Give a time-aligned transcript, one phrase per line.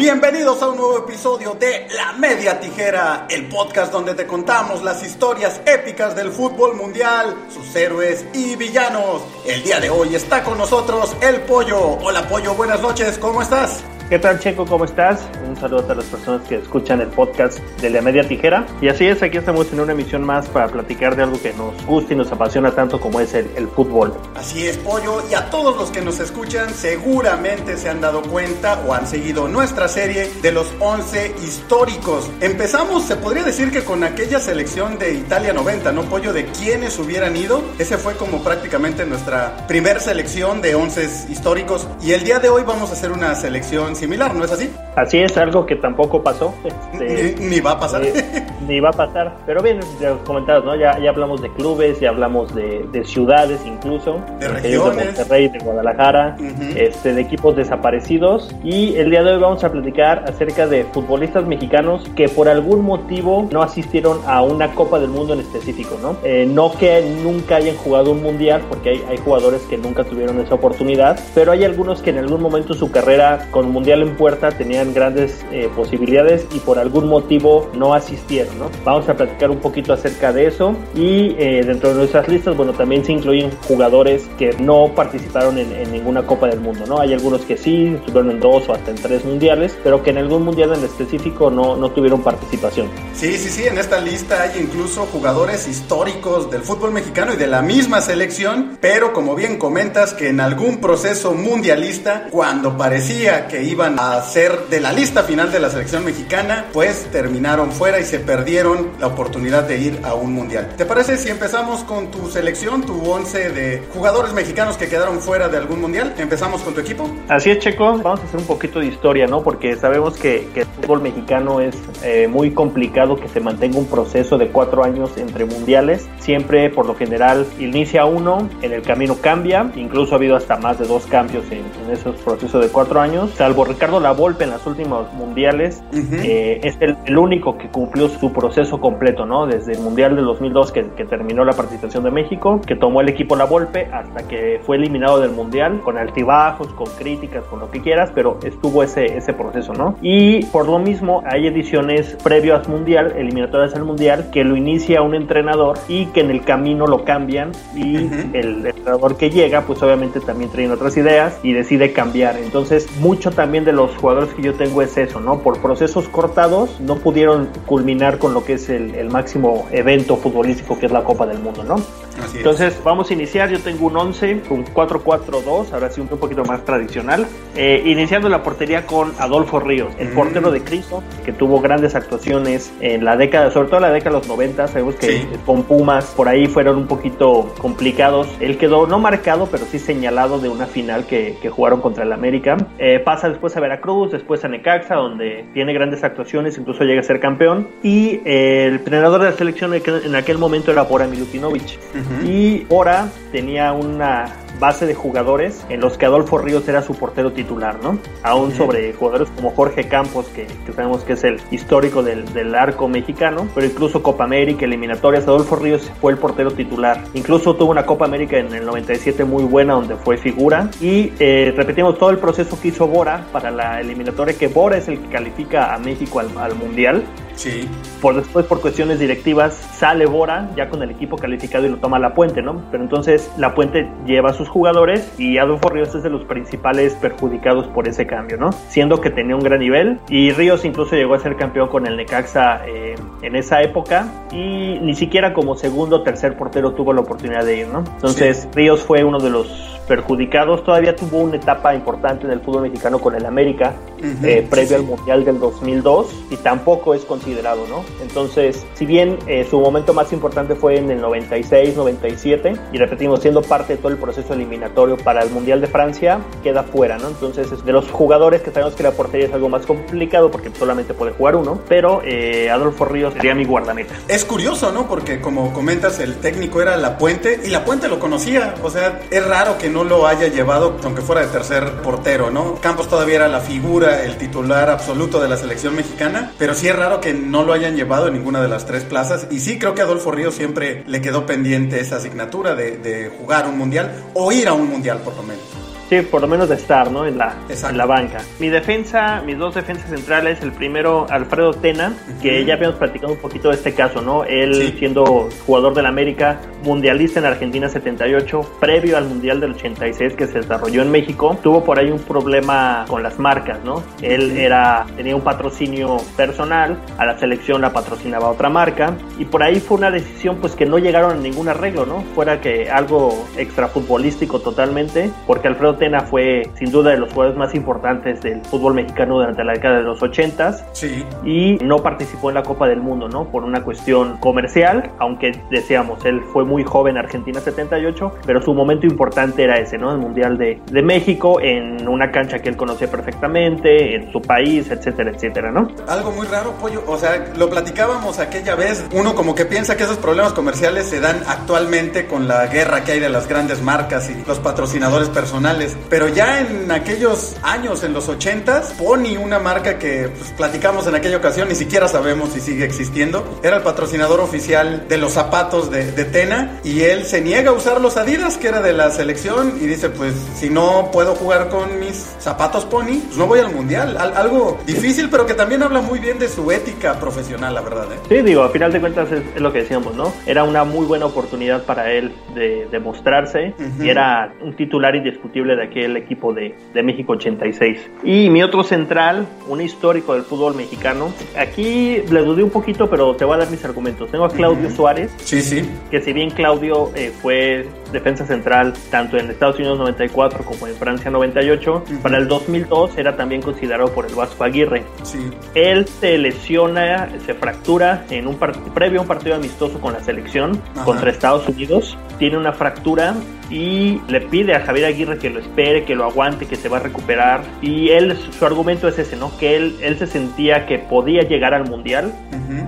[0.00, 5.04] Bienvenidos a un nuevo episodio de La Media Tijera, el podcast donde te contamos las
[5.04, 9.20] historias épicas del fútbol mundial, sus héroes y villanos.
[9.46, 11.98] El día de hoy está con nosotros el Pollo.
[12.02, 13.84] Hola Pollo, buenas noches, ¿cómo estás?
[14.08, 14.64] ¿Qué tal Checo?
[14.64, 15.20] ¿Cómo estás?
[15.50, 18.64] Un saludo a todas las personas que escuchan el podcast de La Media Tijera.
[18.80, 21.84] Y así es, aquí estamos en una emisión más para platicar de algo que nos
[21.86, 24.14] gusta y nos apasiona tanto como es el, el, fútbol.
[24.36, 25.24] Así es, Pollo.
[25.28, 29.48] Y a todos los que nos escuchan seguramente se han dado cuenta o han seguido
[29.48, 32.30] nuestra serie de los 11 históricos.
[32.40, 36.32] Empezamos, se podría decir que con aquella selección de Italia 90, ¿no, Pollo?
[36.32, 37.64] De quienes hubieran ido.
[37.76, 41.88] Ese fue como prácticamente nuestra primer selección de 11 históricos.
[42.00, 44.70] Y el día de hoy vamos a hacer una selección similar, ¿no es así?
[44.94, 46.54] Así es, algo que tampoco pasó.
[46.64, 48.02] Este, ni, ni, va a pasar.
[48.04, 49.36] Eh, ni va a pasar.
[49.46, 50.76] Pero bien, ya comentados, ¿no?
[50.76, 54.20] Ya, ya hablamos de clubes, ya hablamos de, de ciudades incluso.
[54.38, 54.96] De regiones.
[54.98, 56.76] De Monterrey, de Guadalajara, uh -huh.
[56.76, 58.54] este, de equipos desaparecidos.
[58.62, 62.84] Y el día de hoy vamos a platicar acerca de futbolistas mexicanos que por algún
[62.84, 66.16] motivo no asistieron a una Copa del Mundo en específico, ¿no?
[66.24, 70.40] Eh, no que nunca hayan jugado un mundial, porque hay, hay jugadores que nunca tuvieron
[70.40, 74.50] esa oportunidad, pero hay algunos que en algún momento su carrera con mundial en puerta
[74.50, 78.70] tenían grandes eh, posibilidades y por algún motivo no asistieron, ¿no?
[78.84, 82.72] Vamos a platicar un poquito acerca de eso y eh, dentro de nuestras listas, bueno,
[82.72, 87.00] también se incluyen jugadores que no participaron en, en, ninguna Copa del Mundo, ¿no?
[87.00, 90.18] Hay algunos que sí, estuvieron en dos o hasta en tres mundiales, pero que en
[90.18, 92.88] algún mundial en específico no, no tuvieron participación.
[93.14, 97.46] Sí, sí, sí, en esta lista hay incluso jugadores históricos del fútbol mexicano y de
[97.46, 103.62] la misma selección, pero como bien comentas que en algún proceso mundialista, cuando parecía que
[103.64, 108.04] iban a ser de la lista final de la selección mexicana, pues terminaron fuera y
[108.04, 110.74] se perdieron la oportunidad de ir a un mundial.
[110.76, 115.48] ¿Te parece si empezamos con tu selección, tu once de jugadores mexicanos que quedaron fuera
[115.48, 116.14] de algún mundial?
[116.18, 117.08] ¿Empezamos con tu equipo?
[117.28, 117.98] Así es, Checo.
[117.98, 119.42] Vamos a hacer un poquito de historia, ¿no?
[119.42, 123.86] Porque sabemos que, que el fútbol mexicano es eh, muy complicado que se mantenga un
[123.86, 126.08] proceso de cuatro años entre mundiales.
[126.18, 130.78] Siempre, por lo general, inicia uno, en el camino cambia, incluso ha habido hasta más
[130.78, 134.66] de dos cambios en, en esos procesos de cuatro años, salvo Ricardo Lavolpe en las
[134.66, 136.20] últimas mundiales, uh -huh.
[136.24, 139.46] eh, es el, el, único que cumplió su proceso completo, ¿no?
[139.46, 143.08] Desde el Mundial del 2002 que, que, terminó la participación de México, que tomó el
[143.08, 147.80] equipo Lavolpe hasta que fue eliminado del Mundial, con altibajos, con críticas, con lo que
[147.80, 149.96] quieras, pero estuvo ese, ese proceso, ¿no?
[150.02, 155.02] Y por lo mismo hay ediciones previo al Mundial, eliminatorias al Mundial, que lo inicia
[155.02, 158.34] un entrenador y que en el camino lo cambian y uh -huh.
[158.34, 162.36] el entrenador que llega, pues obviamente también trae otras ideas y decide cambiar.
[162.36, 165.40] Entonces, mucho también de los jugadores que yo tengo es eso, ¿no?
[165.40, 170.78] Por procesos cortados no pudieron culminar con lo que es el, el máximo evento futbolístico
[170.78, 171.76] que es la Copa del Mundo, ¿no?
[172.22, 172.84] Así Entonces, es.
[172.84, 173.50] vamos a iniciar.
[173.50, 177.26] Yo tengo un 11, un 4-4-2, ahora sí un poquito más tradicional.
[177.56, 180.14] Eh, iniciando la portería con Adolfo Ríos, el mm.
[180.14, 184.16] portero de Cristo, que tuvo grandes actuaciones en la década, sobre todo en la década
[184.16, 184.68] de los 90.
[184.68, 185.28] Sabemos que sí.
[185.46, 188.28] con Pumas por ahí fueron un poquito complicados.
[188.40, 192.12] Él quedó no marcado, pero sí señalado de una final que, que jugaron contra el
[192.12, 192.56] América.
[192.78, 197.04] Eh, pasa después a Veracruz, después a Necaxa, donde tiene grandes actuaciones, incluso llega a
[197.04, 197.68] ser campeón.
[197.82, 201.78] Y eh, el entrenador de la selección en aquel momento era Bora Milutinovic.
[201.94, 202.28] Uh -huh.
[202.28, 204.26] Y Bora tenía una
[204.58, 207.98] base de jugadores en los que Adolfo Ríos era su portero titular, ¿no?
[208.22, 212.54] Aún sobre jugadores como Jorge Campos, que, que sabemos que es el histórico del, del,
[212.54, 217.02] arco mexicano, pero incluso Copa América, eliminatorias, Adolfo Ríos fue el portero titular.
[217.14, 220.70] Incluso tuvo una Copa América en el 97 muy buena, donde fue figura.
[220.80, 224.88] Y eh, repetimos todo el proceso que hizo Bora para la eliminatoria, que Bora es
[224.88, 227.04] el que califica a México al, al Mundial.
[227.40, 227.66] Sí.
[228.02, 231.98] Por después, por cuestiones directivas, sale Bora ya con el equipo calificado y lo toma
[231.98, 232.62] La Puente, ¿no?
[232.70, 236.92] Pero entonces La Puente lleva a sus jugadores y Adolfo Ríos es de los principales
[236.96, 238.52] perjudicados por ese cambio, ¿no?
[238.68, 241.96] Siendo que tenía un gran nivel y Ríos incluso llegó a ser campeón con el
[241.96, 247.00] Necaxa eh, en esa época y ni siquiera como segundo o tercer portero tuvo la
[247.00, 247.84] oportunidad de ir, ¿no?
[247.94, 248.48] Entonces sí.
[248.52, 250.62] Ríos fue uno de los perjudicados.
[250.62, 254.46] Todavía tuvo una etapa importante en el fútbol mexicano con el América, uh -huh, eh,
[254.48, 257.29] previo sí, al Mundial del 2002, y tampoco es considerado,
[257.68, 257.84] ¿no?
[258.02, 263.20] Entonces, si bien eh, su momento más importante fue en el 96, 97, y repetimos,
[263.20, 267.08] siendo parte de todo el proceso eliminatorio para el Mundial de Francia, queda fuera, ¿no?
[267.08, 270.94] Entonces, de los jugadores que sabemos que la portería es algo más complicado porque solamente
[270.94, 273.94] puede jugar uno, pero eh, Adolfo Ríos sería mi guardameta.
[274.08, 274.88] Es curioso, ¿no?
[274.88, 279.00] Porque como comentas, el técnico era La Puente y La Puente lo conocía, o sea,
[279.10, 282.56] es raro que no lo haya llevado, aunque fuera de tercer portero, ¿no?
[282.56, 286.76] Campos todavía era la figura, el titular absoluto de la selección mexicana, pero sí es
[286.76, 289.26] raro que no lo hayan llevado en ninguna de las tres plazas.
[289.30, 293.48] Y sí creo que Adolfo Ríos siempre le quedó pendiente esa asignatura de, de jugar
[293.48, 295.69] un mundial o ir a un mundial por lo menos.
[295.90, 297.04] Sí, por lo menos de estar, ¿no?
[297.04, 298.18] En la, en la banca.
[298.38, 301.92] Mi defensa, mis dos defensas centrales, el primero, Alfredo Tena,
[302.22, 304.22] que ya habíamos platicado un poquito de este caso, ¿no?
[304.22, 310.28] Él siendo jugador del América, mundialista en Argentina 78, previo al Mundial del 86 que
[310.28, 313.82] se desarrolló en México, tuvo por ahí un problema con las marcas, ¿no?
[314.00, 319.42] Él era, tenía un patrocinio personal, a la selección la patrocinaba otra marca, y por
[319.42, 322.02] ahí fue una decisión pues que no llegaron a ningún arreglo, ¿no?
[322.14, 327.54] Fuera que algo extrafutbolístico totalmente, porque Alfredo Tena fue sin duda de los jugadores más
[327.56, 331.04] importantes del fútbol mexicano durante la década de los 80s, sí.
[331.24, 333.24] y no participó en la Copa del Mundo, ¿no?
[333.24, 338.86] Por una cuestión comercial, aunque decíamos, él fue muy joven Argentina 78, pero su momento
[338.86, 339.90] importante era ese, ¿no?
[339.90, 344.70] El Mundial de, de México en una cancha que él conocía perfectamente, en su país,
[344.70, 345.68] etcétera, etcétera, ¿no?
[345.88, 349.84] Algo muy raro, Pollo, o sea, lo platicábamos aquella vez, uno como que piensa que
[349.84, 354.10] esos problemas comerciales se dan actualmente con la guerra que hay de las grandes marcas
[354.10, 359.78] y los patrocinadores personales, pero ya en aquellos años, en los 80s, Pony, una marca
[359.78, 364.20] que pues, platicamos en aquella ocasión, ni siquiera sabemos si sigue existiendo, era el patrocinador
[364.20, 368.38] oficial de los zapatos de, de Tena y él se niega a usar los Adidas,
[368.38, 372.64] que era de la selección, y dice, pues si no puedo jugar con mis zapatos
[372.64, 373.96] Pony, pues no voy al Mundial.
[373.98, 377.86] algo difícil, pero que también habla muy bien de su ética profesional, la verdad.
[377.92, 377.98] ¿eh?
[378.08, 380.12] Sí, digo, a final de cuentas es, lo que decíamos, ¿no?
[380.26, 385.59] Era una muy buena oportunidad para él de, demostrarse y era un titular indiscutible de
[385.62, 387.90] aquel equipo de, de México 86.
[388.02, 393.14] Y mi otro central, un histórico del fútbol mexicano, aquí le dudé un poquito, pero
[393.16, 394.10] te voy a dar mis argumentos.
[394.10, 395.12] Tengo a Claudio Suárez.
[395.18, 395.68] Sí, sí.
[395.90, 400.74] Que si bien Claudio eh, fue defensa central tanto en Estados Unidos 94 como en
[400.74, 404.84] Francia 98, para el 2002 era también considerado por el Vasco Aguirre.
[405.02, 405.18] Sí.
[405.54, 410.60] Él se lesiona, se fractura en un previo a un partido amistoso con la selección
[410.84, 413.14] contra Estados Unidos, tiene una fractura
[413.50, 416.76] y le pide a Javier Aguirre que lo espere, que lo aguante, que se va
[416.76, 417.42] a recuperar.
[417.60, 419.36] Y él, su argumento es ese, ¿no?
[419.38, 422.12] Que él, él se sentía que podía llegar al Mundial,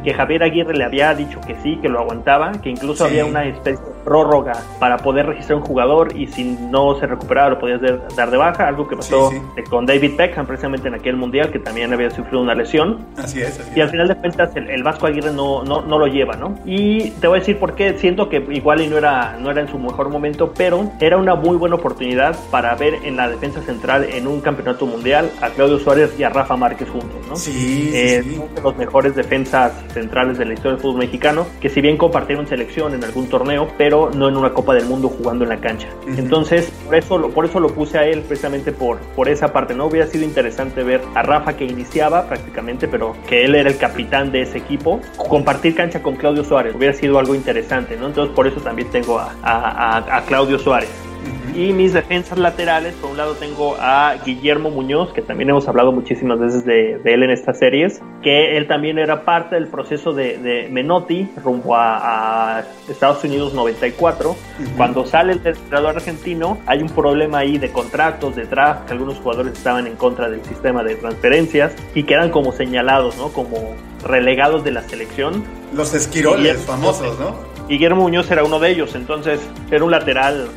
[0.05, 3.45] que Javier Aguirre le había dicho que sí, que lo aguantaba, que incluso había una
[3.45, 7.81] especie de prórroga para poder registrar un jugador y si no se recuperaba lo podías
[8.17, 9.31] dar de baja, algo que pasó
[9.69, 13.07] con David Beckham precisamente en aquel Mundial, que también había sufrido una lesión.
[13.17, 13.61] Así es.
[13.77, 16.59] y al final de cuentas el, Vasco Aguirre no, no, no lo lleva, ¿no?
[16.65, 19.61] Y te voy a decir por qué, siento que igual y no era, no era
[19.61, 23.61] en su mejor momento, pero era una muy buena oportunidad para ver en la defensa
[23.63, 27.37] central en un campeonato mundial a Claudio Suárez y a Rafa Márquez juntos, ¿no?
[27.37, 31.69] Sí, eh, Uno de los mejores defensas centrales de la historia del fútbol mexicano, que
[31.69, 35.45] si bien compartieron selección en algún torneo, pero no en una Copa del Mundo jugando
[35.45, 35.89] en la cancha.
[36.07, 39.75] Entonces, por eso, lo, por eso lo puse a él precisamente por, por esa parte,
[39.75, 39.87] ¿no?
[39.87, 44.33] Hubiera sido interesante ver a Rafa que iniciaba prácticamente, pero que él era el capitán
[44.33, 48.07] de ese equipo, compartir cancha con Claudio Suárez, hubiera sido algo interesante, ¿no?
[48.07, 51.12] Entonces, por eso también tengo a, a, a Claudio Suárez.
[51.55, 55.93] Y mis defensas laterales, por un lado tengo a Guillermo Muñoz, que también hemos hablado
[55.93, 60.69] muchísimas veces de, él en estas series, que él también era parte del proceso de,
[60.71, 64.35] Menotti rumbo a, Estados Unidos 94.
[64.77, 69.19] Cuando sale el entrenador argentino, hay un problema ahí de contratos, de draft, que algunos
[69.19, 73.29] jugadores estaban en contra del sistema de transferencias y quedan como señalados, ¿no?
[73.29, 75.45] Como relegados de la selección.
[75.75, 77.53] Los esquiroles famosos, ¿no?
[77.69, 79.41] Guillermo Muñoz era uno de ellos, entonces
[79.71, 80.49] era un lateral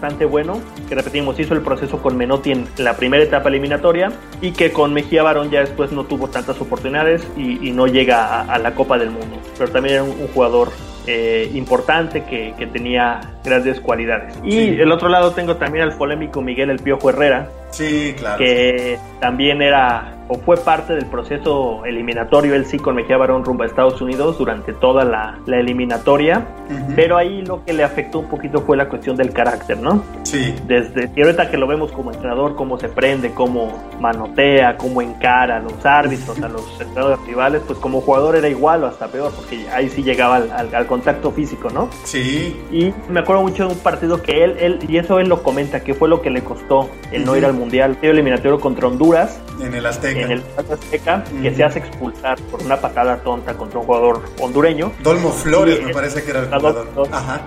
[0.00, 4.52] bastante bueno, que repetimos, hizo el proceso con Menotti en la primera etapa eliminatoria y
[4.52, 8.74] que con Mejía Barón ya después no tuvo tantas oportunidades y, no llega a, la
[8.74, 9.36] Copa del Mundo.
[9.58, 10.70] Pero también era un, jugador
[11.06, 14.34] eh, importante que, tenía grandes cualidades.
[14.42, 17.48] Y el otro lado tengo también al polémico Miguel El Piojo Herrera.
[17.70, 18.38] Sí, claro.
[18.38, 23.64] Que también era o fue parte del proceso eliminatorio, él sí con Mejía Barón rumbo
[23.64, 26.46] a Estados Unidos durante toda la, eliminatoria,
[26.94, 30.04] pero ahí lo que le afectó un poquito fue la cuestión del carácter, ¿no?
[30.22, 30.54] Sí.
[30.68, 35.56] Desde y ahorita que lo vemos como entrenador, cómo se prende, cómo manotea, cómo encara
[35.56, 39.32] a los árbitros, a los entrenadores rivales, pues como jugador era igual o hasta peor,
[39.34, 41.88] porque ahí sí llegaba al, contacto físico, ¿no?
[42.04, 42.56] Sí.
[42.70, 45.80] Y me acuerdo mucho de un partido que él, él, y eso él lo comenta,
[45.80, 49.40] que fue lo que le costó el no ir al Mundial, el eliminatorio contra Honduras.
[49.60, 53.78] En el Azteca en el Azteca, que se hace expulsar por una patada tonta contra
[53.78, 54.92] un jugador hondureño.
[55.02, 56.88] Dolmo Flores, me parece que era el jugador.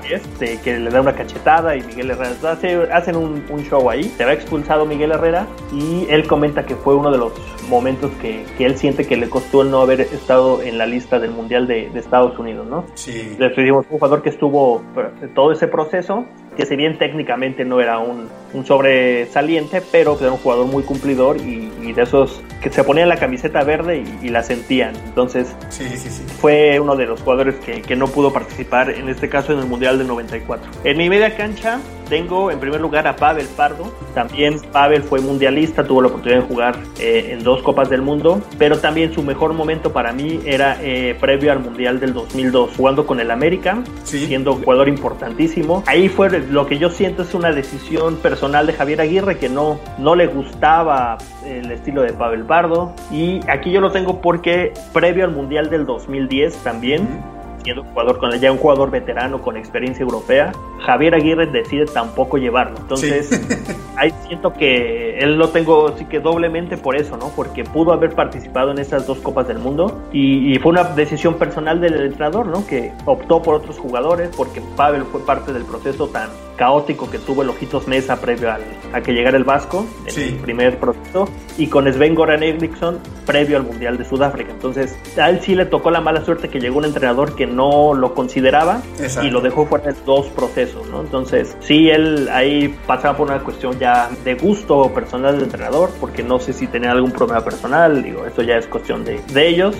[0.09, 2.51] Este, que le da una cachetada y Miguel Herrera.
[2.51, 6.95] Hace, hacen un, show ahí, se va expulsado Miguel Herrera y él comenta que fue
[6.95, 7.31] uno de los
[7.69, 11.19] momentos que, que él siente que le costó el no haber estado en la lista
[11.19, 12.85] del Mundial de, de Estados Unidos, ¿no?
[12.95, 13.35] Sí.
[13.39, 16.25] Le un jugador que estuvo eh, todo ese proceso
[16.55, 21.37] que si bien técnicamente no era un, un sobresaliente, pero era un jugador muy cumplidor
[21.37, 24.95] y, de esos que se ponían la camiseta verde y, la sentían.
[25.05, 26.23] Entonces, sí, sí, sí.
[26.39, 29.65] fue uno de los jugadores que, que, no pudo participar, en este caso en el
[29.65, 30.71] Mundial del 94.
[30.83, 31.79] En mi media cancha
[32.13, 33.91] tengo en primer lugar a Pavel Pardo.
[34.13, 38.39] También Pavel fue mundialista, tuvo la oportunidad de jugar eh, en dos Copas del Mundo,
[38.59, 43.07] pero también su mejor momento para mí era eh, previo al Mundial del 2002, jugando
[43.07, 45.83] con el América, siendo jugador importantísimo.
[45.87, 49.79] Ahí fue lo que yo siento es una decisión personal de Javier Aguirre que no,
[49.97, 52.93] no le gustaba el estilo de Pavel Pardo.
[53.11, 57.32] Y aquí yo lo tengo porque previo al Mundial del 2010 también
[57.63, 60.51] siendo jugador con ya un jugador veterano con experiencia europea,
[60.85, 62.77] Javier Aguirre decide tampoco llevarlo.
[62.77, 63.41] Entonces,
[63.95, 67.29] ahí siento que él lo tengo sí que doblemente por eso, ¿no?
[67.35, 71.81] Porque pudo haber participado en esas dos Copas del Mundo y, fue una decisión personal
[71.81, 72.65] del entrenador, ¿no?
[72.65, 77.41] Que optó por otros jugadores porque Pavel fue parte del proceso tan caótico que tuvo
[77.43, 78.61] el Ojitos Mesa previo al,
[78.93, 83.57] a que llegara el Vasco en el primer proceso y con Sven Goran Eriksson previo
[83.57, 84.51] al Mundial de Sudáfrica.
[84.51, 87.93] Entonces, a él sí le tocó la mala suerte que llegó un entrenador que no
[87.93, 88.81] lo consideraba
[89.23, 91.01] y lo dejó fuera de dos procesos, ¿no?
[91.01, 96.23] Entonces, sí, él ahí pasaba por una cuestión ya de gusto personal del entrenador, porque
[96.23, 99.75] no sé si tenía algún problema personal, digo, eso ya es cuestión de, de ellos,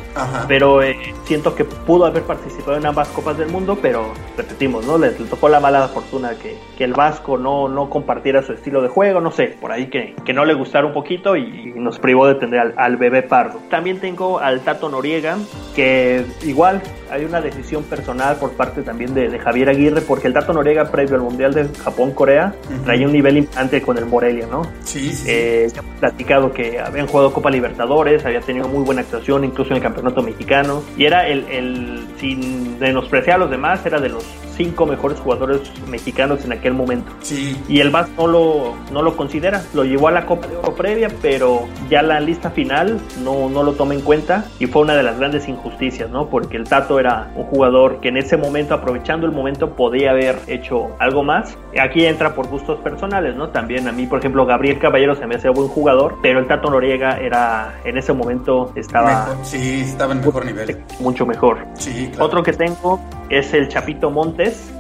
[0.48, 4.98] pero eh, siento que pudo haber participado en ambas Copas del Mundo, pero repetimos, ¿no?
[4.98, 8.90] Le, tocó la mala fortuna que, que, el Vasco no, no compartiera su estilo de
[8.90, 12.28] juego, no sé, por ahí que, que no le gustara un poquito y, nos privó
[12.28, 13.60] de tener al, al bebé pardo.
[13.70, 15.38] También tengo al Tato Noriega,
[15.76, 20.54] que igual hay una decisión personal por parte también de, Javier Aguirre, porque el Tato
[20.54, 24.64] Noriega previo al Mundial de Japón-Corea traía un nivel importante con el Morelia, ¿no?
[24.84, 25.26] Sí, sí.
[25.30, 29.84] Eh, platicado que habían jugado Copa Libertadores, había tenido muy buena actuación incluso en el
[29.84, 34.24] Campeonato Mexicano, y era el, el sin menospreciar a los demás, era de los
[34.56, 37.12] cinco mejores jugadores mexicanos en aquel momento.
[37.22, 37.58] Sí.
[37.68, 40.76] Y el Vasco no lo, no lo considera, lo llevó a la Copa de Oro
[40.76, 44.96] previa, pero ya la lista final no, no lo toma en cuenta y fue una
[44.96, 46.30] de las grandes injusticias, ¿no?
[46.30, 50.40] Porque el Tato era un jugador que en ese momento, aprovechando el momento, podía haber
[50.48, 51.58] hecho algo más.
[51.80, 53.50] Aquí entra por gustos personales, ¿no?
[53.50, 56.70] También a mí, por ejemplo, Gabriel Caballero se me hacía buen jugador, pero el Tato
[56.70, 59.36] Noriega era, en ese momento estaba...
[59.44, 60.84] Sí, estaba en mejor nivel.
[61.00, 61.58] Mucho mejor.
[61.74, 64.10] Sí, Otro que tengo es el Chapito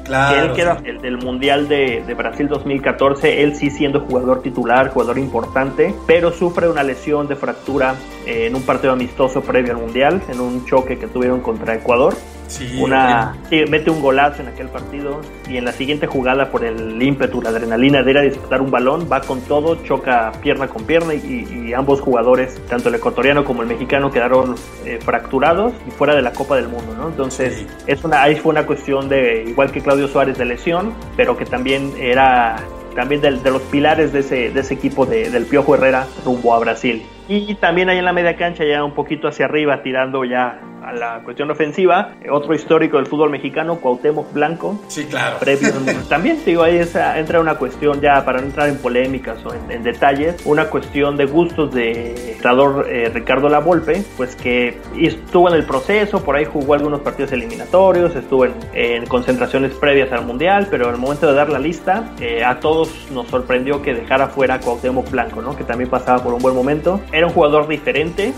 [0.03, 4.89] Que él queda el del Mundial de, de, Brasil 2014, él sí siendo jugador titular,
[4.89, 9.79] jugador importante, pero sufre una lesión de fractura eh, en un partido amistoso previo al
[9.79, 12.13] Mundial, en un choque que tuvieron contra Ecuador.
[12.47, 13.35] Sí, una,
[13.69, 17.49] mete un golazo en aquel partido y en la siguiente jugada por el ímpetu, la
[17.49, 21.73] adrenalina de ir a disputar un balón, va con todo, choca pierna con pierna y,
[21.73, 26.31] ambos jugadores, tanto el ecuatoriano como el mexicano, quedaron eh, fracturados y fuera de la
[26.31, 27.07] Copa del Mundo, ¿no?
[27.07, 31.35] Entonces, es una, ahí fue una cuestión de, igual que Claudio Suárez, de lesión, pero
[31.35, 32.57] que también era
[32.93, 36.53] también de, de los pilares de ese, de ese equipo de, del Piojo Herrera rumbo
[36.53, 37.03] a Brasil.
[37.35, 40.91] Y también ahí en la media cancha, ya un poquito hacia arriba, tirando ya a
[40.91, 44.79] la cuestión ofensiva, otro histórico del fútbol mexicano, Cuauhtémoc Blanco.
[44.87, 45.37] Sí, claro.
[46.09, 46.79] también, digo, ahí
[47.15, 51.25] entra una cuestión ya, para no entrar en polémicas o en, detalles, una cuestión de
[51.25, 56.73] gustos de entrenador eh, Ricardo Lavolpe, pues que estuvo en el proceso, por ahí jugó
[56.75, 61.59] algunos partidos eliminatorios, estuvo en, concentraciones previas al Mundial, pero al momento de dar la
[61.59, 65.55] lista, eh, a todos nos sorprendió que dejara fuera a Cuauhtémoc Blanco, ¿no?
[65.55, 68.33] Que también pasaba por un buen momento era un jugador diferente.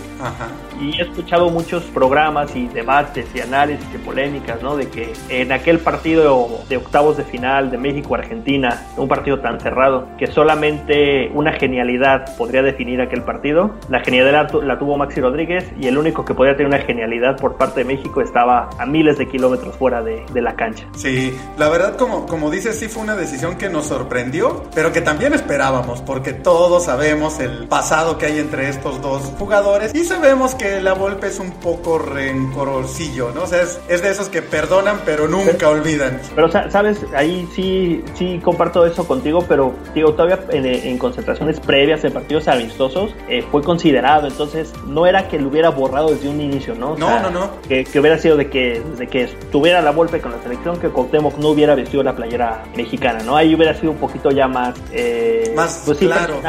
[0.80, 4.76] Y he escuchado muchos programas y debates y análisis y polémicas, ¿no?
[4.76, 10.06] De que en aquel partido de octavos de final de México-Argentina, un partido tan cerrado,
[10.18, 13.70] que solamente una genialidad podría definir aquel partido.
[13.88, 17.56] La genialidad la tuvo Maxi Rodríguez y el único que podía tener una genialidad por
[17.56, 20.86] parte de México estaba a miles de kilómetros fuera de, de la cancha.
[20.94, 25.00] Sí, la verdad, como, como dices, sí fue una decisión que nos sorprendió, pero que
[25.00, 29.94] también esperábamos, porque todos sabemos el pasado que hay entre estos dos jugadores.
[29.94, 33.44] Y sabemos que la Volpe es un poco rencorcillo, ¿no?
[33.44, 36.20] O sea, es, de esos que perdonan pero nunca olvidan.
[36.34, 36.98] Pero, ¿sabes?
[37.14, 43.14] Ahí sí, sí comparto eso contigo, pero digo, todavía en, concentraciones previas, en partidos amistosos,
[43.28, 44.26] eh, fue considerado.
[44.26, 46.96] Entonces, no era que lo hubiera borrado desde un inicio, ¿no?
[46.96, 47.50] no, no, no.
[47.68, 51.38] Que, hubiera sido de que, de que estuviera la Volpe con la selección, que Cuauhtémoc
[51.38, 53.36] no hubiera vestido la playera mexicana, ¿no?
[53.36, 54.74] Ahí hubiera sido un poquito ya más...
[54.92, 56.40] Eh, más pues, claro.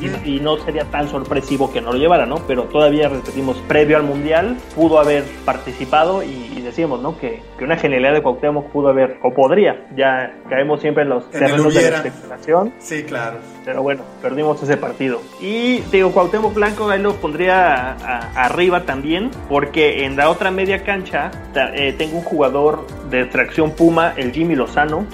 [0.00, 2.36] y, y no sería tan sorpresivo que no lo llevara, ¿no?
[2.46, 7.18] Pero todavía, repetimos, previo al Mundial pudo haber participado y, decíamos, ¿no?
[7.18, 11.28] Que, que, una genialidad de Cuauhtémoc pudo haber, o podría, ya caemos siempre en los
[11.30, 12.72] terrenos de la especulación.
[12.78, 13.38] Sí, claro.
[13.64, 15.20] Pero bueno, perdimos ese partido.
[15.40, 17.92] Y digo, Cuauhtémoc Blanco ahí lo pondría
[18.36, 21.32] arriba también, porque en la otra media cancha
[21.74, 25.06] eh, tengo un jugador de tracción Puma, el Jimmy Lozano,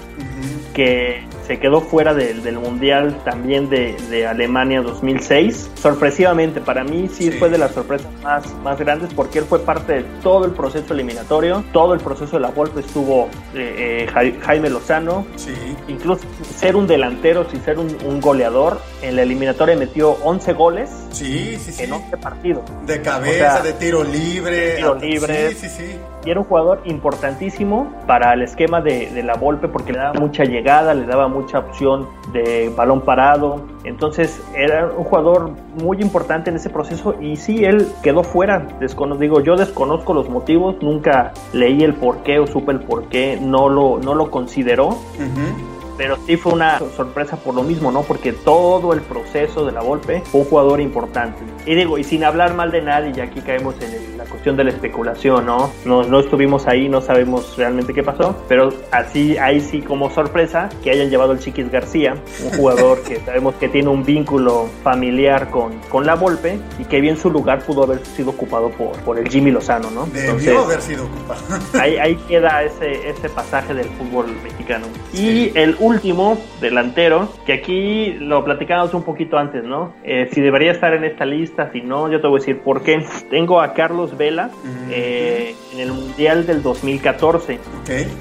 [0.73, 5.71] que se quedó fuera del, del Mundial también de, de, Alemania 2006.
[5.75, 9.93] Sorpresivamente, para mí sí, fue de las sorpresas más, más grandes porque él fue parte
[9.93, 14.69] de todo el proceso eliminatorio, todo el proceso de la Volpe estuvo eh, eh, Jaime
[14.69, 15.53] Lozano, sí.
[15.87, 16.25] incluso
[16.55, 21.57] ser un delantero sin ser un, un, goleador, en la eliminatoria metió 11 goles sí,
[21.57, 22.63] sí, en 11 partidos.
[22.85, 24.55] De cabeza, de tiro libre.
[24.55, 25.49] De tiro libre.
[25.51, 25.95] Sí, sí, sí
[26.27, 30.19] y era un jugador importantísimo para el esquema de, de, la Volpe porque le daba
[30.19, 33.61] mucha llegada, le daba mucha opción de balón parado.
[33.85, 38.67] Entonces era un jugador muy importante en ese proceso y sí, él quedó fuera.
[38.81, 43.05] Descono digo, yo desconozco los motivos, nunca leí el por qué o supe el por
[43.05, 44.89] qué, no lo, no lo consideró.
[44.89, 48.03] Uh pero sí fue una sorpresa por lo mismo, ¿no?
[48.03, 51.39] Porque todo el proceso de la Volpe fue un jugador importante.
[51.65, 54.63] Y digo, y sin hablar mal de nadie, ya aquí caemos en la cuestión de
[54.63, 55.71] la especulación, ¿no?
[55.85, 56.03] ¿no?
[56.03, 60.91] No estuvimos ahí, no sabemos realmente qué pasó, pero así, ahí sí como sorpresa que
[60.91, 65.79] hayan llevado al Chiquis García, un jugador que sabemos que tiene un vínculo familiar con,
[65.89, 69.27] con la Volpe y que bien su lugar pudo haber sido ocupado por, por el
[69.29, 70.05] Jimmy Lozano, ¿no?
[70.07, 71.41] Debió haber sido ocupado.
[71.79, 74.87] ahí, ahí queda ese, ese pasaje del fútbol mexicano.
[75.13, 79.93] Y el último delantero, que aquí lo platicamos un poquito antes, ¿no?
[80.03, 82.83] Eh, si debería estar en esta lista, si no, yo te voy a decir por
[82.83, 83.05] qué.
[83.29, 84.51] Tengo a Carlos Vela
[84.89, 87.59] eh, en el Mundial del 2014.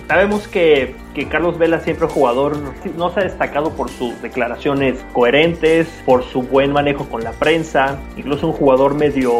[0.09, 2.59] Sabemos que que Carlos Vela siempre jugador
[2.95, 7.99] no se ha destacado por sus declaraciones coherentes, por su buen manejo con la prensa,
[8.19, 9.33] incluso un jugador medio,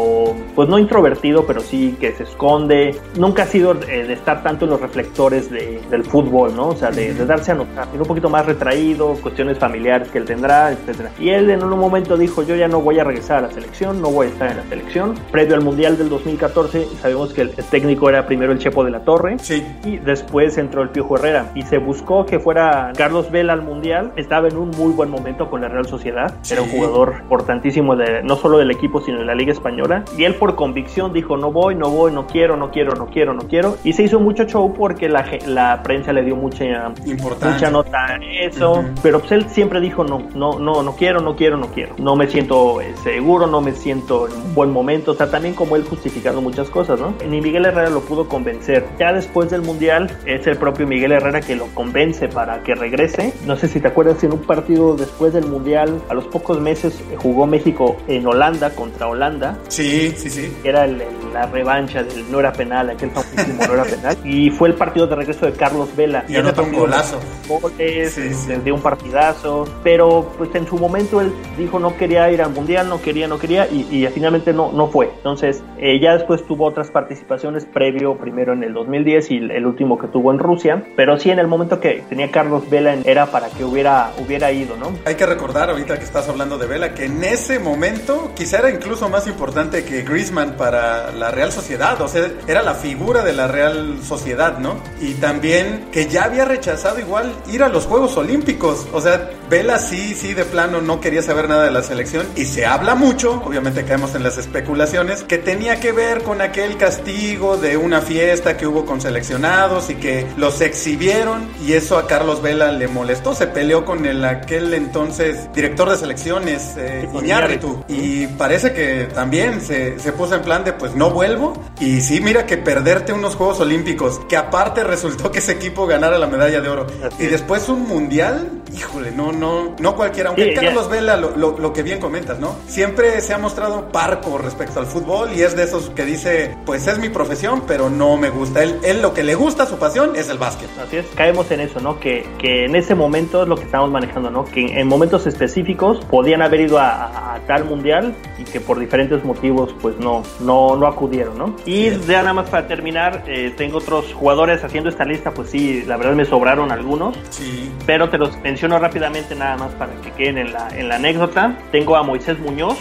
[0.55, 2.99] pues no introvertido, pero sí que se esconde.
[3.19, 6.69] Nunca ha sido eh, de estar tanto en los reflectores del fútbol, ¿no?
[6.69, 7.89] O sea, de, darse a notar.
[7.93, 11.11] un poquito más retraído, cuestiones familiares que él tendrá, etcétera.
[11.19, 14.01] Y él en un momento dijo, yo ya no voy a regresar a la selección,
[14.01, 15.15] no voy a estar en la selección.
[15.31, 19.01] Previo al Mundial del 2014, sabemos que el, técnico era primero el Chepo de la
[19.01, 19.63] Torre sí.
[19.85, 21.51] y después entró el Piojo Herrera.
[21.55, 24.13] Y se buscó que fuera Carlos Vela al Mundial.
[24.17, 26.35] Estaba en un muy buen momento con la Real Sociedad.
[26.51, 30.05] Era un jugador importantísimo de, no solo del equipo, sino de la Liga Española.
[30.17, 33.35] Y él por convicción dijo, no voy, no voy, no quiero, no quiero, no quiero,
[33.35, 33.77] no quiero.
[33.85, 36.65] Y se hizo mucho show porque la, la prensa le dio mucha,
[37.05, 38.85] mucha nota a eso.
[39.03, 41.95] Pero pues él siempre dijo, no, no, no, no quiero, no quiero, no quiero.
[41.99, 45.13] No me siento eh, seguro, no me siento en buen momento.
[45.13, 47.15] O sea, también como él justificando muchas cosas, ¿no?
[47.29, 48.85] Ni Miguel Herrera lo pudo convencer.
[48.99, 53.33] Ya después del Mundial es el propio Miguel Herrera que lo convence para que regrese.
[53.47, 57.03] No sé si te acuerdas, en un partido después del Mundial, a los pocos meses
[57.17, 59.59] jugó México en Holanda contra Holanda.
[59.69, 60.57] Sí, sí, sí.
[60.65, 64.17] Era la revancha del no era penal, aquel famosísimo no era penal.
[64.25, 66.25] Y fue el partido de regreso de Carlos Vela.
[66.29, 67.21] Y anotó un golazo.
[67.49, 69.69] Goles, sí, dio un partidazo.
[69.83, 73.39] Pero pues en su momento él dijo no quería ir al Mundial, no quería, no
[73.39, 75.11] quería y, y finalmente no, no fue.
[75.17, 79.99] Entonces eh, ya después tuvo otras participaciones previo, primero en el 2010 y el último
[79.99, 80.85] que tuvo en Rusia.
[80.97, 84.77] Pero sí en el momento que tenía Carlos Vela era para que hubiera, hubiera ido,
[84.77, 84.93] ¿no?
[85.05, 88.71] Hay que recordar ahorita que estás hablando de Vela que en ese momento quizá era
[88.71, 93.33] incluso más importante que Griezmann para la Real Sociedad, o sea, era la figura de
[93.33, 94.77] la Real Sociedad, ¿no?
[95.01, 99.79] Y también que ya había rechazado igual ir a los Juegos Olímpicos, o sea, Vela
[99.79, 103.43] sí, sí, de plano no quería saber nada de la selección y se habla mucho,
[103.45, 108.57] obviamente caemos en las especulaciones, que tenía que ver con aquel castigo de una fiesta
[108.57, 111.26] que hubo con seleccionados y que los exhibieron
[111.65, 113.35] y eso a Carlos Vela le molestó.
[113.35, 117.85] Se peleó con el aquel entonces director de selecciones, eh, Iñárritu.
[117.89, 121.55] Y parece que también se, se, puso en plan de pues no vuelvo.
[121.81, 126.19] Y sí, mira que perderte unos Juegos Olímpicos, que aparte resultó que ese equipo ganara
[126.19, 126.87] la medalla de oro.
[127.19, 130.31] y después un mundial, híjole, no, no, no cualquiera.
[130.31, 132.57] Aunque Carlos Vela, lo, lo, lo, que bien comentas, ¿no?
[132.67, 136.87] Siempre se ha mostrado parco respecto al fútbol y es de esos que dice, pues
[136.87, 138.63] es mi profesión, pero no me gusta.
[138.63, 140.69] Él, él lo que le gusta, su pasión, es el básquet.
[140.79, 142.01] Así es, caemos en eso, ¿no?
[142.01, 144.45] Que, que en ese momento es lo que estamos manejando, ¿no?
[144.45, 149.73] Que en momentos específicos podían haber ido a, tal mundial y que por diferentes motivos
[149.81, 151.55] pues no, no, no acudieron, ¿no?
[151.65, 155.85] Y ya nada más para terminar, eh, tengo otros jugadores haciendo esta lista, pues sí,
[155.87, 157.71] la verdad me sobraron algunos, sí.
[157.87, 161.59] pero te los menciono rápidamente nada más para que queden en la, en la anécdota.
[161.73, 162.79] Tengo a Moisés Muñoz,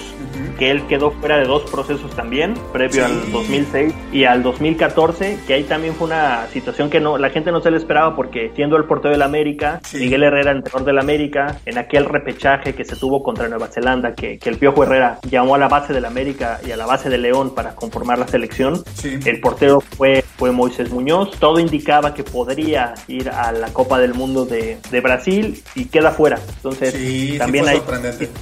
[0.57, 3.11] que él quedó fuera de dos procesos también, previo sí.
[3.11, 7.51] al 2006 y al 2014, que ahí también fue una situación que no la gente
[7.51, 9.97] no se le esperaba porque siendo el portero del América, sí.
[9.97, 14.39] Miguel Herrera, entrenador del América, en aquel repechaje que se tuvo contra Nueva Zelanda, que,
[14.39, 17.17] que, el Piojo Herrera llamó a la base del América y a la base de
[17.17, 19.19] León para conformar la selección, sí.
[19.25, 21.37] el portero fue, fue Moisés Muñoz.
[21.37, 26.11] Todo indicaba que podría ir a la Copa del Mundo de, de Brasil y queda
[26.11, 26.39] fuera.
[26.57, 26.93] Entonces,
[27.37, 27.81] también hay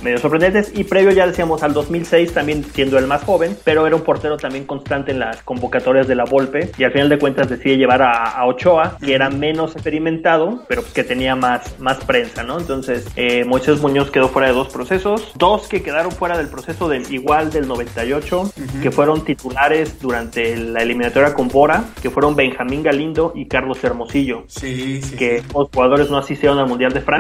[0.01, 0.71] medio sorprendentes.
[0.75, 4.37] Y previo ya decíamos al 2006, también siendo el más joven, pero era un portero
[4.37, 8.01] también constante en las convocatorias de la Volpe y al final de cuentas decide llevar
[8.01, 12.59] a, Ochoa, que era menos experimentado, pero que tenía más, más prensa, ¿no?
[12.59, 16.89] Entonces, eh, Moisés Muñoz quedó fuera de dos procesos, dos que quedaron fuera del proceso
[16.89, 22.83] del igual del 98, que fueron titulares durante la eliminatoria con Bora, que fueron Benjamín
[22.83, 24.43] Galindo y Carlos Hermosillo.
[24.47, 25.15] Sí, sí.
[25.15, 27.12] Que los jugadores no asistieron al Mundial de Francia,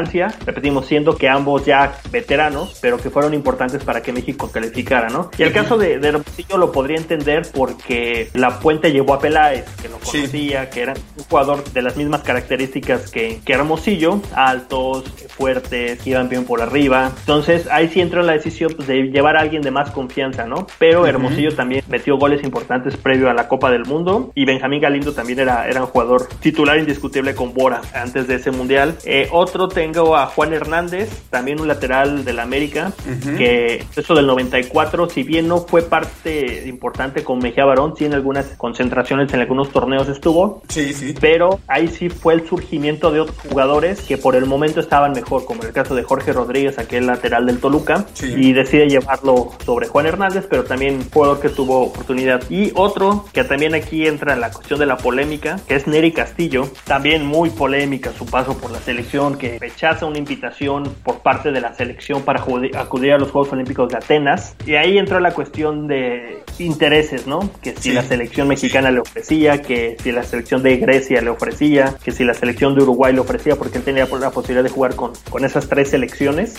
[0.45, 5.29] repetimos, siendo que ambos ya veteranos, pero que fueron importantes para que México calificara, ¿no?
[5.37, 9.65] Y el caso de, de Hermosillo lo podría entender porque la puente llevó a Peláez,
[9.81, 15.03] que lo conocía, que era un jugador de las mismas características que, que Hermosillo, altos,
[15.29, 17.11] fuertes, que iban bien por arriba.
[17.19, 20.67] Entonces ahí sí entró la decisión pues, de llevar a alguien de más confianza, ¿no?
[20.79, 25.13] Pero Hermosillo también metió goles importantes previo a la Copa del Mundo y Benjamín Galindo
[25.13, 28.97] también era, era un jugador titular indiscutible con Bora antes de ese mundial.
[29.05, 32.93] Eh, otro tengo a Juan Hernández, también un lateral del América,
[33.37, 38.13] que eso del 94, si bien no fue parte importante con Mejía Barón, sí en
[38.13, 40.61] algunas concentraciones en algunos torneos estuvo.
[40.69, 41.13] Sí, sí.
[41.19, 45.43] Pero ahí sí fue el surgimiento de otros jugadores que por el momento estaban mejor,
[45.43, 50.05] como el caso de Jorge Rodríguez, aquel lateral del Toluca, y decide llevarlo sobre Juan
[50.05, 52.41] Hernández, pero también jugador que tuvo oportunidad.
[52.49, 56.13] Y otro que también aquí entra en la cuestión de la polémica, que es Neri
[56.13, 61.51] Castillo, también muy polémica su paso por la selección, que rechaza una invitación por parte
[61.51, 64.55] de la selección para acudir a los Juegos Olímpicos de Atenas.
[64.65, 67.49] Y ahí entró la cuestión de intereses, ¿no?
[67.61, 71.95] Que si la selección mexicana le ofrecía, que si la selección de Grecia le ofrecía,
[72.03, 74.95] que si la selección de Uruguay le ofrecía, porque él tenía la posibilidad de jugar
[74.95, 76.55] con, con esas tres selecciones.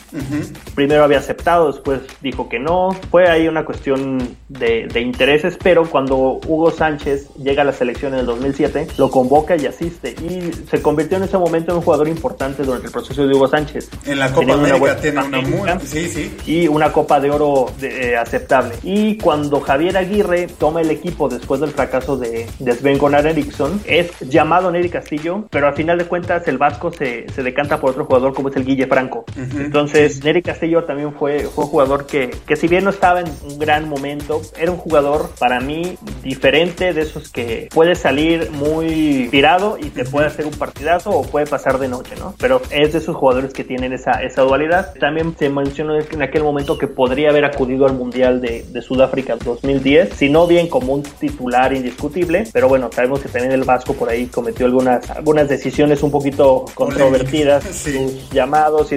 [0.74, 2.90] Primero había aceptado, después dijo que no.
[3.10, 8.14] Fue ahí una cuestión de, de, intereses, pero cuando Hugo Sánchez llega a la selección
[8.14, 10.16] en el 2007, lo convoca y asiste.
[10.20, 13.48] Y se convirtió en ese momento en un jugador importante durante el proceso de Hugo
[13.48, 13.90] Sánchez.
[14.06, 15.68] En la Copa América tiene una muy...
[15.84, 16.36] Sí, sí.
[16.46, 18.74] Y una Copa de Oro eh, aceptable.
[18.82, 23.80] Y cuando Javier Aguirre toma el equipo después del fracaso de, de Sven Gonar Eriksson,
[23.86, 27.90] es llamado Neri Castillo, pero al final de cuentas el Vasco se, se decanta por
[27.90, 29.24] otro jugador como es el Guille Franco.
[29.36, 33.26] Entonces, Neri Castillo también fue, fue un jugador que, que si bien no estaba en
[33.44, 39.28] un gran momento, era un jugador para mí diferente de esos que puede salir muy
[39.30, 42.34] tirado y te puede hacer un partidazo o puede pasar de noche, ¿no?
[42.38, 44.94] Pero es de esos jugadores que tienen esa, esa dualidad.
[44.98, 49.36] También se mencionó en aquel momento que podría haber acudido al Mundial de, de Sudáfrica
[49.36, 53.94] 2010, si no bien como un titular indiscutible, pero bueno, sabemos que también el Vasco
[53.94, 58.96] por ahí cometió algunas, algunas decisiones un poquito controvertidas en sus llamados y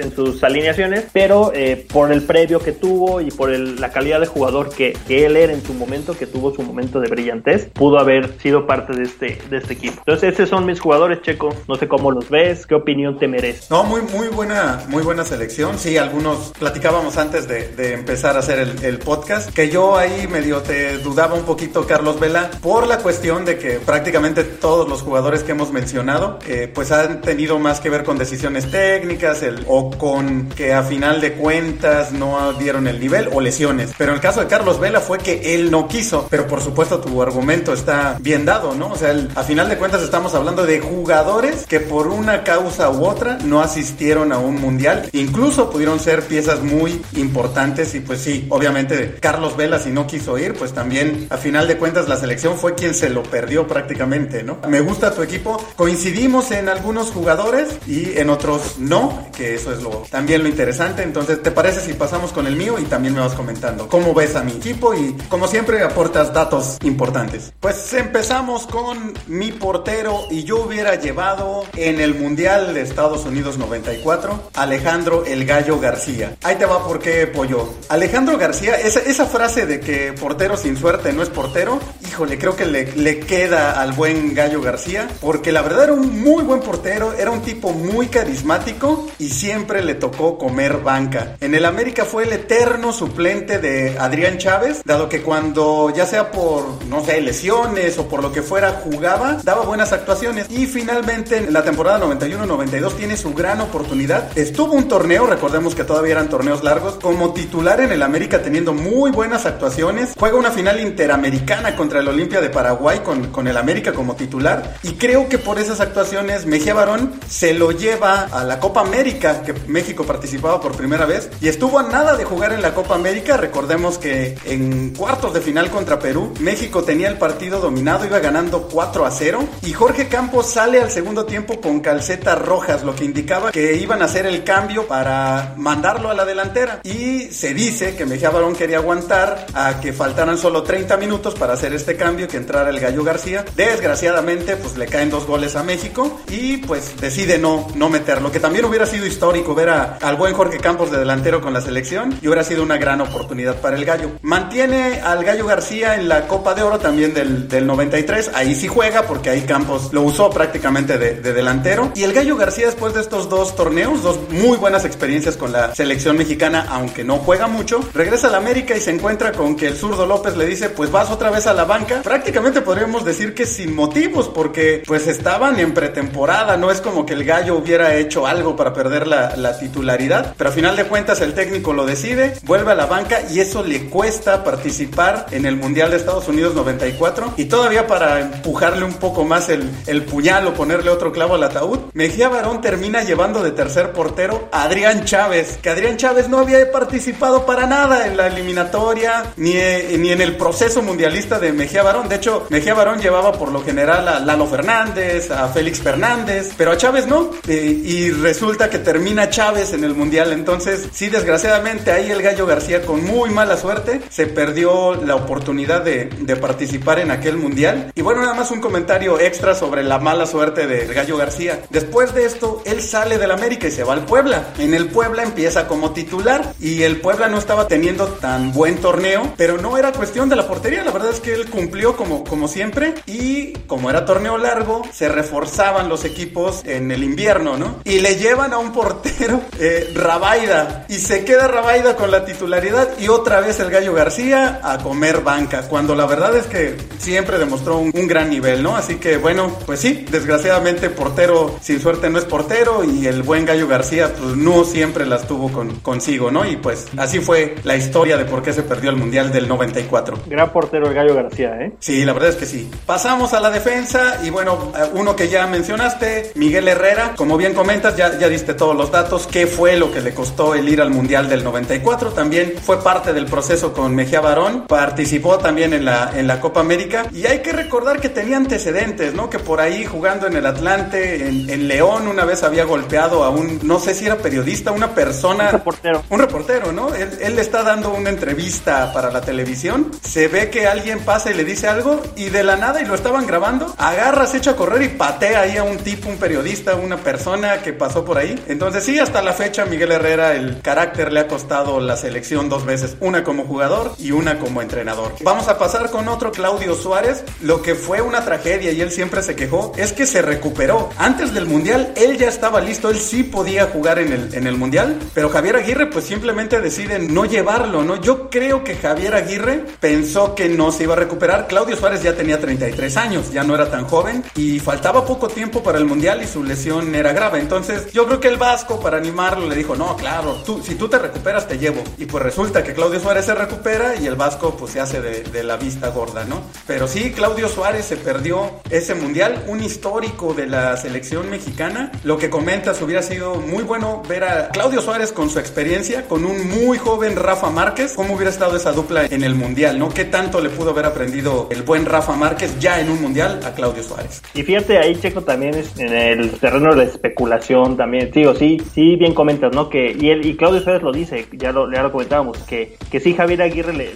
[0.00, 4.26] en sus, alineaciones, pero eh, por el previo que tuvo y por la calidad de
[4.26, 7.98] jugador que, que, él era en su momento, que tuvo su momento de brillantez, pudo
[7.98, 9.96] haber sido parte de este, de este equipo.
[9.98, 11.50] Entonces, esos son mis jugadores, Checo.
[11.66, 13.37] No sé cómo los ves, qué opinión te merece.
[13.70, 15.78] No, muy, muy buena, muy buena selección.
[15.78, 20.60] Sí, algunos platicábamos antes de, empezar a hacer el, el, podcast, que yo ahí medio
[20.62, 25.44] te dudaba un poquito, Carlos Vela, por la cuestión de que prácticamente todos los jugadores
[25.44, 29.90] que hemos mencionado, eh, pues han tenido más que ver con decisiones técnicas el, o
[29.90, 33.92] con que a final de cuentas no dieron el nivel o lesiones.
[33.96, 36.98] Pero en el caso de Carlos Vela fue que él no quiso, pero por supuesto
[36.98, 38.88] tu argumento está bien dado, ¿no?
[38.88, 43.04] O sea, a final de cuentas estamos hablando de jugadores que por una causa u
[43.44, 49.16] no asistieron a un mundial, incluso pudieron ser piezas muy importantes y pues sí, obviamente
[49.20, 52.74] Carlos Vela si no quiso ir, pues también a final de cuentas la selección fue
[52.74, 54.58] quien se lo perdió prácticamente, ¿no?
[54.68, 59.82] Me gusta tu equipo, coincidimos en algunos jugadores y en otros no, que eso es
[59.82, 63.20] lo también lo interesante, entonces ¿te parece si pasamos con el mío y también me
[63.20, 67.52] vas comentando cómo ves a mi equipo y como siempre aportas datos importantes?
[67.60, 73.58] Pues empezamos con mi portero y yo hubiera llevado en el Mundial de Estados Unidos
[73.58, 76.36] 94 Alejandro El Gallo García.
[76.42, 77.74] Ahí te va por qué pollo.
[77.88, 82.56] Alejandro García, esa, esa frase de que portero sin suerte no es portero, híjole, creo
[82.56, 86.60] que le, le queda al buen Gallo García, porque la verdad era un muy buen
[86.60, 91.36] portero, era un tipo muy carismático y siempre le tocó comer banca.
[91.40, 96.30] En el América fue el eterno suplente de Adrián Chávez, dado que cuando ya sea
[96.30, 101.36] por, no sé, lesiones o por lo que fuera, jugaba, daba buenas actuaciones y finalmente
[101.36, 104.36] en la temporada 91-92 tiene su gran oportunidad.
[104.36, 108.72] Estuvo un torneo, recordemos que todavía eran torneos largos, como titular en el América teniendo
[108.72, 110.14] muy buenas actuaciones.
[110.18, 114.14] Juega una final interamericana contra contra el Olimpia de Paraguay con, con el América como
[114.14, 114.76] titular.
[114.82, 119.42] Y creo que por esas actuaciones Mejía Barón se lo lleva a la Copa América,
[119.42, 121.30] que México participaba por primera vez.
[121.40, 123.36] Y estuvo a nada de jugar en la Copa América.
[123.36, 128.68] Recordemos que en cuartos de final contra Perú, México tenía el partido dominado, iba ganando
[128.68, 129.44] 4 a 0.
[129.62, 134.02] Y Jorge Campos sale al segundo tiempo con calcetas rojas, lo que indicaba que iban
[134.02, 136.80] a hacer el cambio para mandarlo a la delantera.
[136.84, 141.54] Y se dice que Mejía Barón quería aguantar a que faltaran solo 30 minutos para
[141.54, 143.44] hacer este cambio, que entrara el Gallo García.
[143.56, 148.40] Desgraciadamente, pues le caen dos goles a México y pues decide no, no meterlo, que
[148.40, 152.18] también hubiera sido histórico ver a, al buen Jorge Campos de delantero con la selección
[152.20, 154.10] y hubiera sido una gran oportunidad para el Gallo.
[154.22, 158.68] Mantiene al Gallo García en la Copa de Oro también del, del 93, ahí sí
[158.68, 161.92] juega porque ahí Campos lo usó prácticamente de, de delantero.
[161.94, 165.74] Y el Gallo García después de estos dos torneos, dos muy buenas experiencias con la
[165.74, 169.68] selección mexicana, aunque no juega mucho, regresa a la América y se encuentra con que
[169.68, 171.77] el zurdo López le dice, pues vas otra vez a la banca.
[172.02, 177.14] Prácticamente podríamos decir que sin motivos, porque pues estaban en pretemporada, no es como que
[177.14, 181.20] el gallo hubiera hecho algo para perder la, la titularidad, pero a final de cuentas
[181.20, 185.56] el técnico lo decide, vuelve a la banca y eso le cuesta participar en el
[185.56, 190.46] Mundial de Estados Unidos 94 y todavía para empujarle un poco más el, el puñal
[190.46, 195.04] o ponerle otro clavo al ataúd, Mejía Barón termina llevando de tercer portero a Adrián
[195.04, 199.54] Chávez, que Adrián Chávez no había participado para nada en la eliminatoria ni,
[199.98, 202.08] ni en el proceso mundialista de Mejía Barón.
[202.08, 206.72] De hecho, Mejía Barón llevaba por lo general a Lalo Fernández, a Félix Fernández, pero
[206.72, 207.30] a Chávez no.
[207.46, 210.32] Eh, y resulta que termina Chávez en el mundial.
[210.32, 215.82] Entonces, sí, desgraciadamente ahí el Gallo García con muy mala suerte se perdió la oportunidad
[215.82, 217.92] de, de participar en aquel mundial.
[217.94, 221.60] Y bueno, nada más un comentario extra sobre la mala suerte del Gallo García.
[221.70, 224.48] Después de esto, él sale del América y se va al Puebla.
[224.58, 229.32] En el Puebla empieza como titular y el Puebla no estaba teniendo tan buen torneo,
[229.36, 230.84] pero no era cuestión de la portería.
[230.84, 235.08] La verdad es que él cumplió como, como siempre y como era torneo largo, se
[235.08, 237.80] reforzaban los equipos en el invierno, ¿no?
[237.82, 242.90] Y le llevan a un portero, eh, Rabaida, y se queda Rabaida con la titularidad
[243.00, 247.38] y otra vez el Gallo García a comer banca, cuando la verdad es que siempre
[247.38, 248.76] demostró un, un gran nivel, ¿no?
[248.76, 253.44] Así que bueno, pues sí, desgraciadamente portero sin suerte no es portero y el buen
[253.44, 256.46] Gallo García pues no siempre las tuvo con, consigo, ¿no?
[256.46, 260.20] Y pues así fue la historia de por qué se perdió el Mundial del 94.
[260.26, 261.72] Gran portero el Gallo García, ¿eh?
[261.78, 262.70] Sí, la verdad es que sí.
[262.86, 267.54] Pasamos a la defensa y bueno, eh, uno que ya mencionaste, Miguel Herrera, como bien
[267.54, 270.80] comentas, ya, ya diste todos los datos, qué fue lo que le costó el ir
[270.80, 275.84] al Mundial del 94, también fue parte del proceso con Mejía Barón, participó también en
[275.84, 279.30] la, en la Copa América y hay que recordar que tenía antecedentes, ¿no?
[279.30, 283.30] Que por ahí jugando en el Atlante, en, en León, una vez había golpeado a
[283.30, 285.46] un, no sé si era periodista, una persona...
[285.46, 286.04] Un reportero.
[286.10, 286.94] Un reportero, ¿no?
[286.94, 291.30] Él, él le está dando una entrevista para la televisión, se ve que alguien pasa
[291.30, 294.50] y le dice algo y de la nada, y lo estaban grabando, agarra, se echa
[294.50, 298.18] a correr y patea ahí a un tipo, un periodista, una persona que pasó por
[298.18, 298.42] ahí.
[298.48, 302.66] Entonces sí, hasta la fecha Miguel Herrera el carácter le ha costado la selección dos
[302.66, 305.12] veces, una como jugador y una como entrenador.
[305.22, 307.22] Vamos a pasar con otro, Claudio Suárez.
[307.40, 310.90] Lo que fue una tragedia y él siempre se quejó es que se recuperó.
[310.98, 314.56] Antes del Mundial él ya estaba listo, él sí podía jugar en el, en el
[314.56, 317.94] Mundial, pero Javier Aguirre pues simplemente decide no llevarlo, ¿no?
[317.94, 321.27] Yo creo que Javier Aguirre pensó que no se iba a recuperar.
[321.46, 325.62] Claudio Suárez ya tenía 33 años, ya no era tan joven y faltaba poco tiempo
[325.62, 327.38] para el Mundial y su lesión era grave.
[327.38, 330.88] Entonces yo creo que el Vasco para animarlo le dijo, no, claro, tú, si tú
[330.88, 331.82] te recuperas te llevo.
[331.98, 335.42] Y pues resulta que Claudio Suárez se recupera y el Vasco pues se hace de,
[335.42, 336.42] la vista gorda, ¿no?
[336.66, 341.92] Pero sí, Claudio Suárez se perdió ese Mundial, un histórico de la selección mexicana.
[342.04, 346.24] Lo que comentas hubiera sido muy bueno ver a Claudio Suárez con su experiencia, con
[346.24, 349.90] un muy joven Rafa Márquez, cómo hubiera estado esa dupla en el Mundial, ¿no?
[349.90, 353.52] ¿Qué tanto le pudo haber aprendido el buen Rafa Márquez ya en un Mundial a
[353.52, 354.22] Claudio Suárez?
[354.34, 358.60] Y fíjate, ahí Checo también es en el terreno de especulación también, sí, o sí,
[358.74, 359.68] sí, bien comentas, ¿no?
[359.68, 363.00] Que, y él, y Claudio Suárez lo dice, ya lo, ya lo comentábamos, que, que
[363.00, 363.90] sí Javier Aguirre le,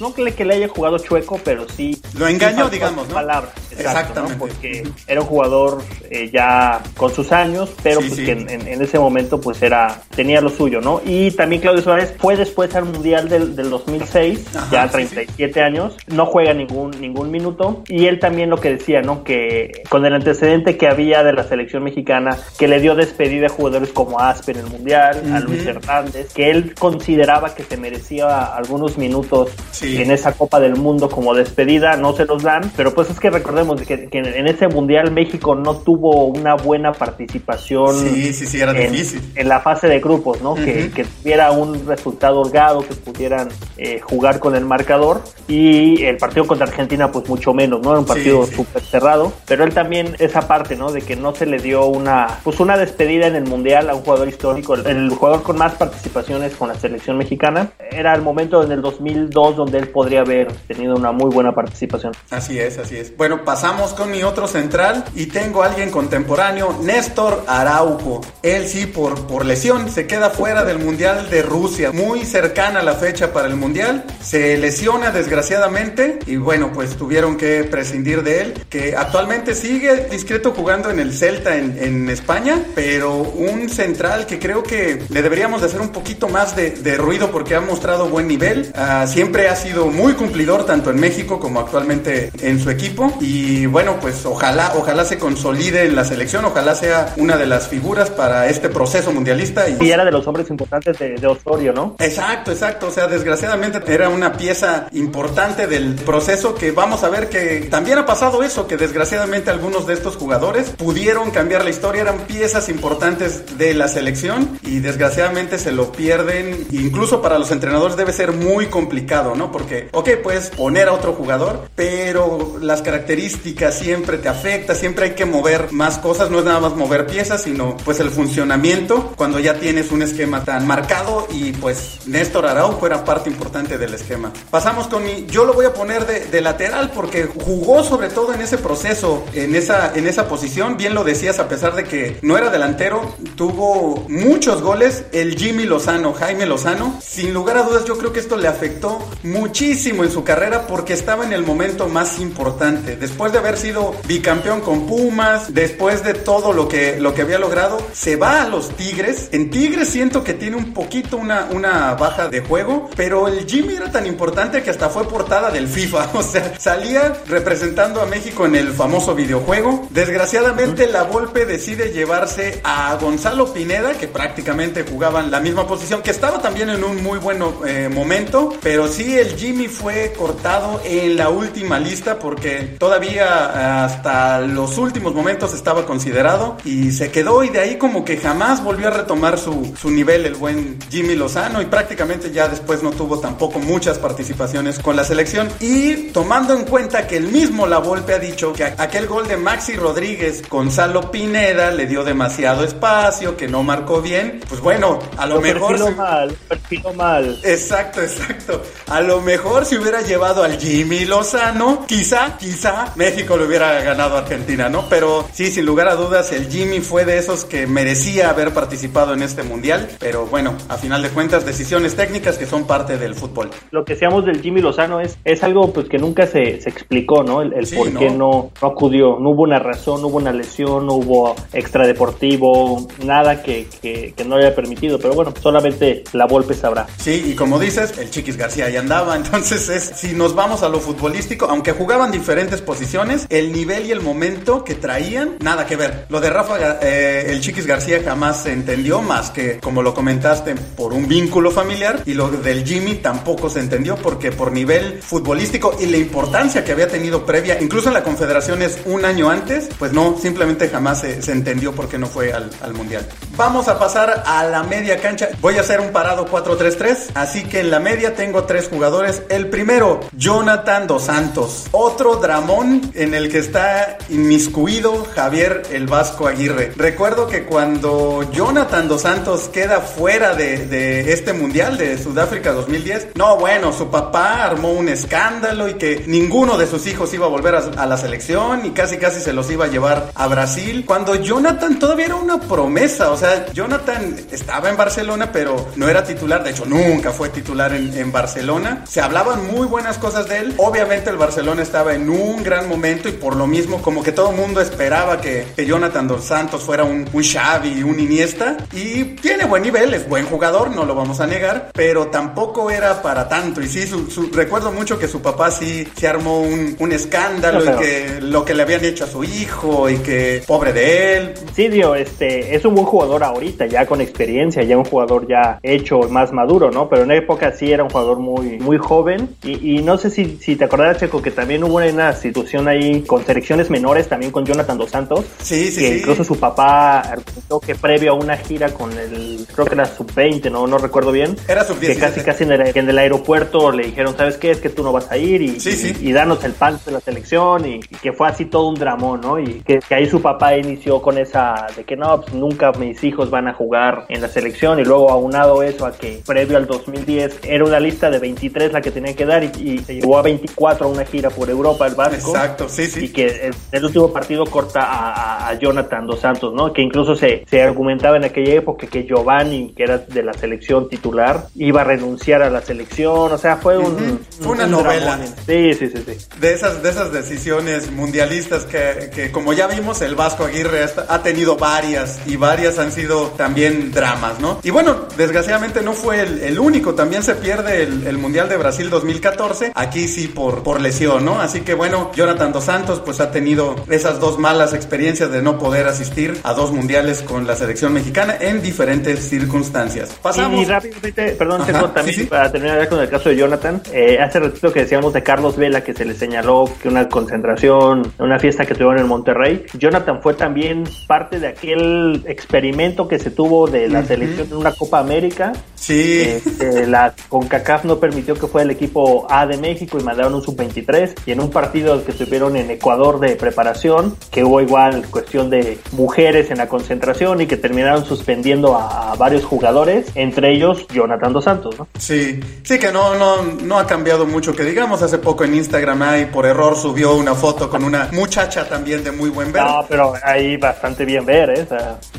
[0.00, 2.00] no que le, que le haya jugado chueco, pero sí.
[2.16, 3.14] Lo engañó, digamos, ¿no?
[3.14, 4.34] Palabras, exacto, Exactamente.
[4.34, 4.38] ¿no?
[4.38, 8.24] Porque era un jugador eh, ya con sus años, pero Sí, pues sí.
[8.26, 11.00] que en, ese momento pues era, tenía lo suyo, ¿no?
[11.04, 15.60] Y también Claudio Suárez fue después al Mundial del, del 2006, Ajá, ya sí, 37
[15.60, 19.24] años, no juega ningún, ningún minuto, y él también lo que decía, ¿no?
[19.24, 23.50] Que con el antecedente que había de la selección mexicana, que le dio despedida a
[23.50, 25.58] jugadores como Aspe en el Mundial, a Luis.
[25.66, 29.50] Hernández, que él consideraba que se merecía algunos minutos
[29.96, 30.02] Sí.
[30.02, 33.30] en esa Copa del Mundo como despedida, no se los dan, pero pues es que
[33.30, 38.60] recordemos que, que en ese Mundial México no tuvo una buena participación Sí, sí, sí,
[38.60, 39.20] era en, difícil.
[39.34, 40.54] en la fase de grupos, ¿no?
[40.54, 40.94] que, Ujú.
[40.94, 46.46] que tuviera un resultado holgado, que pudieran eh, jugar con el marcador y el partido
[46.46, 47.90] contra Argentina pues mucho menos, ¿no?
[47.90, 50.90] Era un partido súper cerrado, pero él también esa parte, ¿no?
[50.92, 54.02] De que no se le dio una pues una despedida en el Mundial a un
[54.02, 57.70] jugador histórico, el jugador con más participaciones con la selección mexicana.
[57.90, 62.12] Era el momento en el 2002 donde él podría haber tenido una muy buena participación.
[62.30, 63.16] Así es, así es.
[63.16, 68.20] Bueno, pasamos con mi otro central y tengo a alguien contemporáneo, Néstor Araujo.
[68.42, 72.94] Él sí por por lesión se queda fuera del Mundial de Rusia, muy cercana la
[72.94, 74.04] fecha para el Mundial.
[74.20, 80.52] Se lesiona desgraciadamente y bueno, pues tuvieron que prescindir de él, que actualmente sigue discreto
[80.52, 85.66] jugando en el Celta en, España, pero un central que creo que le deberíamos de
[85.66, 88.72] hacer un poquito más de, ruido porque ha mostrado buen nivel.
[88.74, 93.66] Ah, siempre ha sido muy cumplidor tanto en México como actualmente en su equipo y
[93.66, 98.10] bueno, pues ojalá, ojalá se consolide en la selección, ojalá sea una de las figuras
[98.10, 99.68] para este proceso mundialista.
[99.68, 101.96] Y, era de los hombres importantes de, de Osorio, ¿no?
[101.98, 102.88] Exacto, exacto.
[102.88, 107.98] O sea, desgraciadamente era una pieza importante del proceso que vamos a ver que también
[107.98, 112.68] ha pasado eso, que desgraciadamente algunos de estos jugadores pudieron cambiar la historia, eran piezas
[112.68, 116.66] importantes de la selección y desgraciadamente se lo pierden.
[116.70, 119.50] Incluso para los entrenadores debe ser muy complicado, ¿no?
[119.58, 125.10] Porque, ok, puedes poner a otro jugador, pero las características siempre te afecta, siempre hay
[125.14, 129.14] que mover más cosas, no es nada más mover piezas, sino pues el funcionamiento.
[129.16, 133.94] Cuando ya tienes un esquema tan marcado y pues Néstor Araujo era parte importante del
[133.94, 134.32] esquema.
[134.48, 138.40] Pasamos con mi, yo lo voy a poner de, lateral porque jugó sobre todo en
[138.40, 142.38] ese proceso, en esa, en esa posición, bien lo decías, a pesar de que no
[142.38, 147.98] era delantero, tuvo muchos goles, el Jimmy Lozano, Jaime Lozano, sin lugar a dudas yo
[147.98, 149.00] creo que esto le afectó
[149.48, 153.94] muchísimo en su carrera porque estaba en el momento más importante, después de haber sido
[154.06, 158.48] bicampeón con Pumas, después de todo lo que, lo que había logrado, se va a
[158.48, 163.26] los Tigres, en Tigres siento que tiene un poquito una, una baja de juego, pero
[163.26, 166.10] el Jimmy era tan importante que hasta fue portada del FIFA.
[166.18, 169.86] O sea, salía representando a México en el famoso videojuego.
[169.90, 176.10] Desgraciadamente, la Volpe decide llevarse a Gonzalo Pineda, que prácticamente jugaban la misma posición, que
[176.10, 178.52] estaba también en un muy buen eh, momento.
[178.60, 185.14] Pero sí, el Jimmy fue cortado en la última lista porque todavía hasta los últimos
[185.14, 187.44] momentos estaba considerado y se quedó.
[187.44, 191.14] Y de ahí, como que jamás volvió a retomar su, su nivel, el buen Jimmy
[191.14, 191.62] Lozano.
[191.62, 195.48] Y prácticamente ya después no tuvo tampoco muchas participaciones con la selección.
[195.60, 199.36] Y tomando en cuenta que el mismo La Volpe ha dicho que aquel gol de
[199.36, 205.26] Maxi Rodríguez, Gonzalo Pineda le dio demasiado espacio, que no marcó bien, pues bueno, a
[205.26, 205.76] lo, mejor...
[205.76, 207.40] Perfiló mal, perfiló mal.
[207.44, 208.62] Exacto, exacto.
[208.88, 214.16] A lo mejor si hubiera llevado al Jimmy Lozano, quizá, quizá México le hubiera ganado
[214.16, 214.86] a Argentina, ¿no?
[214.88, 219.14] Pero sí, sin lugar a dudas, el Jimmy fue de esos que merecía haber participado
[219.14, 219.88] en este mundial.
[219.98, 223.50] Pero bueno, a final de cuentas, decisiones técnicas que son parte del fútbol.
[223.70, 227.22] Lo que seamos del Jimmy Lozano es, es algo pues que nunca se, se explicó,
[227.22, 227.42] ¿no?
[227.42, 229.18] El, por qué no, no acudió.
[229.18, 234.24] No hubo una razón, no hubo una lesión, no hubo extradeportivo, nada que, que, que
[234.24, 234.98] no haya permitido.
[234.98, 236.86] Pero bueno, solamente la Volpe sabrá.
[236.98, 239.07] Sí, y como dices, el Chiquis García ahí andaba.
[239.14, 243.92] Entonces, es, si nos vamos a lo futbolístico, aunque jugaban diferentes posiciones, el nivel y
[243.92, 246.06] el momento que traían, nada que ver.
[246.08, 250.54] Lo de Rafa, eh, el Chiquis García jamás se entendió más que, como lo comentaste,
[250.76, 252.02] por un vínculo familiar.
[252.06, 256.72] Y lo del Jimmy tampoco se entendió porque por nivel futbolístico y la importancia que
[256.72, 261.20] había tenido previa, incluso en la Confederaciones un año antes, pues no, simplemente jamás se,
[261.20, 263.06] se entendió por qué no fue al, al, Mundial.
[263.36, 265.28] Vamos a pasar a la media cancha.
[265.40, 268.97] Voy a hacer un parado 4-3-3, así que en la media tengo tres jugadores.
[269.00, 271.66] El primero, Jonathan Dos Santos.
[271.70, 276.72] Otro dramón en el que está inmiscuido Javier el Vasco Aguirre.
[276.76, 283.36] Recuerdo que cuando Jonathan Dos Santos queda fuera de, este Mundial de Sudáfrica 2010, no,
[283.36, 287.54] bueno, su papá armó un escándalo y que ninguno de sus hijos iba a volver
[287.54, 290.84] a, la selección y casi casi se los iba a llevar a Brasil.
[290.84, 296.02] Cuando Jonathan todavía era una promesa, o sea, Jonathan estaba en Barcelona, pero no era
[296.02, 298.84] titular, de hecho nunca fue titular en Barcelona.
[298.88, 300.54] Se hablaban muy buenas cosas de él.
[300.56, 304.30] Obviamente el Barcelona estaba en un gran momento y por lo mismo como que todo
[304.30, 309.04] el mundo esperaba que, que Jonathan Dos Santos fuera un, un Xavi, un Iniesta y
[309.16, 313.28] tiene buen nivel, es buen jugador, no lo vamos a negar, pero tampoco era para
[313.28, 313.60] tanto.
[313.60, 317.62] Y sí, su, su, recuerdo mucho que su papá sí se armó un, un escándalo
[317.62, 321.16] no, y que lo que le habían hecho a su hijo y que pobre de
[321.18, 321.34] él.
[321.54, 325.58] Sí, Dio, este, es un buen jugador ahorita, ya con experiencia, ya un jugador ya
[325.62, 326.88] hecho, más maduro, ¿no?
[326.88, 329.36] Pero en época sí era un jugador muy, muy joven.
[329.42, 333.02] Y, y no sé si, si te acordarás, Checo, que también hubo una situación ahí
[333.02, 335.24] con selecciones menores, también con Jonathan Dos Santos.
[335.42, 335.98] Sí, sí, que sí.
[335.98, 340.50] incluso su papá argumentó que previo a una gira con el, creo que era sub-20,
[340.50, 340.66] ¿no?
[340.66, 341.36] No recuerdo bien.
[341.46, 341.86] Era sub-17.
[341.86, 344.50] Que casi, casi era que en el aeropuerto le dijeron, ¿sabes qué?
[344.50, 345.58] Es que tú no vas a ir y,
[346.00, 349.38] y, danos el pan de la selección y, que fue así todo un dramón, ¿no?
[349.38, 353.30] Y que, ahí su papá inició con esa de que no, pues nunca mis hijos
[353.30, 357.40] van a jugar en la selección y luego aunado eso a que previo al 2010
[357.44, 360.86] era una lista de 23 la que tenía que dar y, se llevó a 24
[360.86, 362.32] a una gira por Europa el Vasco.
[362.32, 363.06] Exacto, sí, sí.
[363.06, 366.72] Y que el, último partido corta a, a, Jonathan Dos Santos, ¿no?
[366.72, 370.88] Que incluso se, se argumentaba en aquella época que Giovanni, que era de la selección
[370.88, 374.20] titular, iba a renunciar a la selección, o sea, fue un...
[374.40, 375.18] Fue una novela.
[375.46, 376.26] Sí, sí, sí, sí.
[376.40, 381.22] De esas, de esas decisiones mundialistas que, que como ya vimos, el Vasco Aguirre ha
[381.22, 384.60] tenido varias y varias han sido también dramas, ¿no?
[384.62, 389.72] Y bueno, desgraciadamente no fue el, único, también se pierde el, Mundial de Brasil 2014,
[389.74, 391.40] aquí sí por, por lesión, ¿no?
[391.40, 395.58] Así que bueno, Jonathan Dos Santos pues ha tenido esas dos malas experiencias de no
[395.58, 400.16] poder asistir a dos mundiales con la selección mexicana en diferentes circunstancias.
[400.20, 400.60] Pasamos.
[400.60, 404.72] Y, rápidamente, perdón, tengo también para terminar con el caso de Jonathan, eh, hace ratito
[404.72, 408.74] que decíamos de Carlos Vela que se le señaló que una concentración, una fiesta que
[408.74, 414.04] tuvieron en Monterrey, Jonathan fue también parte de aquel experimento que se tuvo de la
[414.04, 415.52] selección en una Copa América.
[415.74, 416.22] Sí.
[416.22, 420.42] Este, la CONCACAF no permitió que fuera el equipo A de México y mandaron un
[420.42, 425.50] sub-23 y en un partido que tuvieron en Ecuador de preparación, que hubo igual cuestión
[425.50, 431.32] de mujeres en la concentración y que terminaron suspendiendo a, varios jugadores, entre ellos Jonathan
[431.32, 431.88] Dos Santos, ¿no?
[431.98, 436.02] Sí, sí que no, no, no ha cambiado mucho, que digamos hace poco en Instagram
[436.02, 439.62] ahí por error subió una foto con una muchacha también de muy buen ver.
[439.62, 441.66] No, pero ahí bastante bien ver, ¿eh?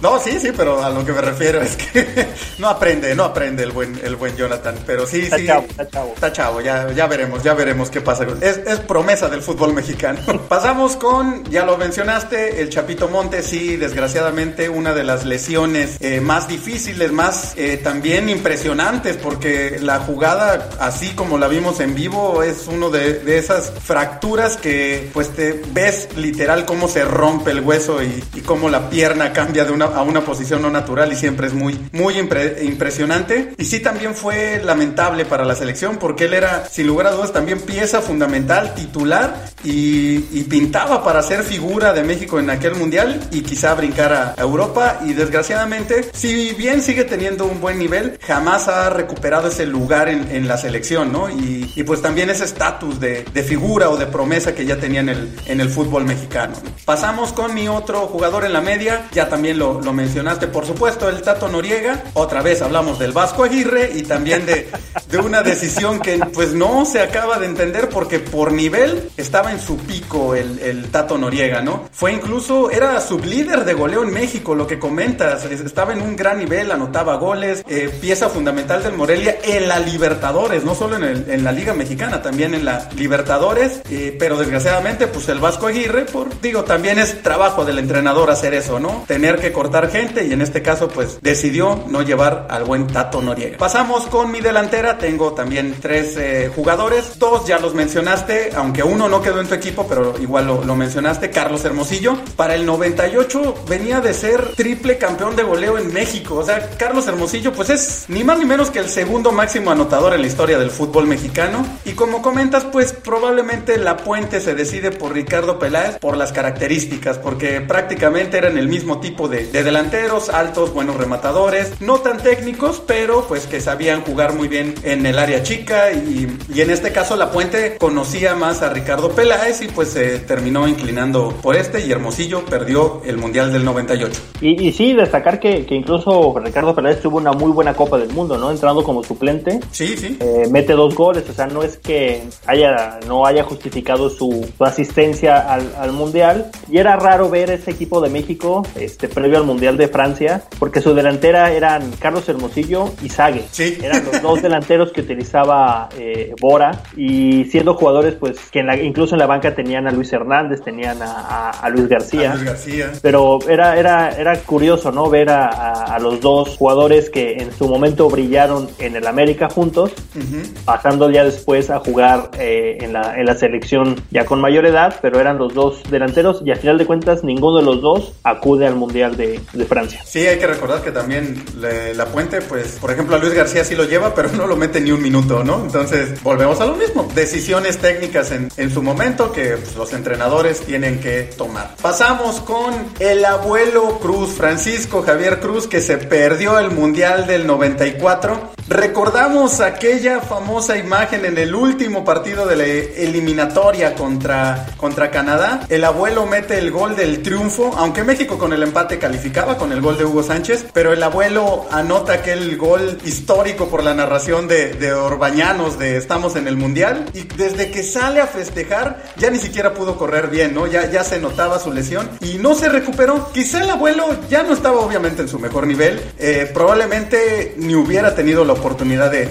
[0.01, 2.27] No, sí, sí, pero a lo que me refiero es que
[2.59, 5.45] no aprende, no aprende el buen, el buen Jonathan, pero sí, está sí.
[5.45, 6.08] Chavo, está chavo.
[6.13, 8.25] Está chavo, ya, ya veremos, ya veremos qué pasa.
[8.41, 10.19] Es, es promesa del fútbol mexicano.
[10.49, 16.21] Pasamos con, ya lo mencionaste, el Chapito Montes, sí, desgraciadamente una de las lesiones eh,
[16.21, 22.43] más difíciles, más eh, también impresionantes, porque la jugada, así como la vimos en vivo,
[22.43, 27.61] es uno de, de esas fracturas que pues te ves literal cómo se rompe el
[27.61, 31.15] hueso y, y cómo la pierna cambia de una, a una posición no natural y
[31.15, 33.53] siempre es muy, muy impresionante.
[33.57, 37.33] Y sí también fue lamentable para la selección porque él era, sin lugar a dudas,
[37.33, 43.19] también pieza fundamental, titular y, y pintaba para ser figura de México en aquel mundial
[43.31, 48.67] y quizá brincar a Europa y desgraciadamente, si bien sigue teniendo un buen nivel, jamás
[48.67, 51.29] ha recuperado ese lugar en, en la selección, ¿no?
[51.29, 54.99] Y, y pues también ese estatus de, de, figura o de promesa que ya tenía
[54.99, 56.53] en el, en el fútbol mexicano.
[56.85, 61.09] Pasamos con mi otro jugador en la media, ya también lo, lo mencionaste, por supuesto,
[61.09, 62.03] el Tato Noriega.
[62.13, 64.69] Otra vez hablamos del Vasco Aguirre y también de,
[65.09, 69.59] de una decisión que pues no se acaba de entender porque por nivel estaba en
[69.59, 71.89] su pico el, el Tato Noriega, ¿no?
[71.91, 76.37] Fue incluso, era sublíder de goleo en México, lo que comentas, estaba en un gran
[76.37, 81.29] nivel, anotaba goles, eh, pieza fundamental del Morelia en la Libertadores, no solo en, el,
[81.29, 86.05] en la Liga Mexicana, también en la Libertadores, eh, pero desgraciadamente pues el Vasco Aguirre,
[86.05, 89.05] por, digo, también es trabajo del entrenador hacer eso, ¿no?
[89.07, 93.21] Tener que cortar gente y en este caso pues decidió no llevar al buen Tato
[93.21, 93.57] Noriega.
[93.57, 99.07] Pasamos con mi delantera, tengo también tres eh, jugadores, dos ya los mencionaste, aunque uno
[99.09, 103.63] no quedó en tu equipo, pero igual lo, lo mencionaste, Carlos Hermosillo, para el 98
[103.67, 108.05] venía de ser triple campeón de goleo en México, o sea, Carlos Hermosillo pues es
[108.07, 111.65] ni más ni menos que el segundo máximo anotador en la historia del fútbol mexicano.
[111.85, 117.17] Y como comentas pues probablemente la puente se decide por Ricardo Peláez por las características,
[117.17, 122.81] porque prácticamente eran el mismo tipo de, de delanteros, altos, buenos rematadores, no tan técnicos,
[122.85, 126.91] pero pues que sabían jugar muy bien en el área chica y, y en este
[126.91, 131.85] caso la puente conocía más a Ricardo Peláez y pues se terminó inclinando por este
[131.85, 134.21] y Hermosillo perdió el Mundial del 98.
[134.41, 138.09] Y, y sí, destacar que, que, incluso Ricardo Peláez tuvo una muy buena Copa del
[138.09, 138.51] Mundo, ¿no?
[138.51, 139.59] Entrando como suplente.
[139.71, 140.17] Sí, sí.
[140.19, 144.63] Eh, mete dos goles, o sea, no es que haya, no haya justificado su, su
[144.63, 146.51] asistencia al, al, Mundial.
[146.69, 150.81] Y era raro ver ese equipo de México, este, previo al Mundial de Francia, porque
[150.81, 153.45] su delantera eran Carlos Hermosillo y Sague.
[153.51, 153.77] Sí.
[153.81, 155.58] Eran los dos delanteros que utilizaba
[155.97, 159.91] eh, Bora y siendo jugadores, pues, que en la, incluso en la banca tenían a
[159.91, 162.31] Luis Hernández, tenían a, a, a Luis García.
[162.31, 162.91] A Luis García.
[163.01, 165.09] Pero era, era, era curioso, ¿no?
[165.09, 170.19] Ver a, los dos jugadores que en su momento brillaron en el América juntos, uh
[170.19, 170.43] -huh.
[170.65, 174.95] pasando ya después a jugar eh, en, la, en la selección ya con mayor edad,
[175.01, 178.65] pero eran los dos delanteros y al final de cuentas ninguno de los dos acude
[178.65, 180.01] al Mundial de, de Francia.
[180.05, 183.63] Sí, hay que recordar que también le, la Puente, pues, por ejemplo, a Luis García
[183.63, 185.48] sí lo lleva, pero no lo mete ni un minuto, ¿no?
[185.55, 187.07] Entonces, volvemos a lo mismo.
[187.15, 191.75] Decisiones técnicas en, su momento que pues, los entrenadores tienen que tomar.
[191.81, 198.51] Pasamos con el abuelo Cruz, Francisco Javier Cruz, que se perdió el Mundial del 94.
[198.69, 205.61] Recordamos aquella famosa imagen en el último partido de la eliminatoria contra, contra Canadá.
[205.69, 209.81] El abuelo mete el gol del triunfo, aunque México con el empate calificaba con el
[209.81, 214.73] gol de Hugo Sánchez, pero el abuelo anota aquel gol histórico por la narración de,
[214.73, 214.93] de
[215.39, 217.05] De Estamos en el Mundial.
[217.13, 220.67] Y desde que sale a festejar, ya ni siquiera pudo correr bien, ¿no?
[220.67, 223.31] Ya, ya se notaba su lesión y no se recuperó.
[223.31, 226.01] Quizá el abuelo ya no estaba obviamente en su mejor nivel.
[226.17, 229.29] Eh, probablemente ni hubiera tenido la oportunidad de,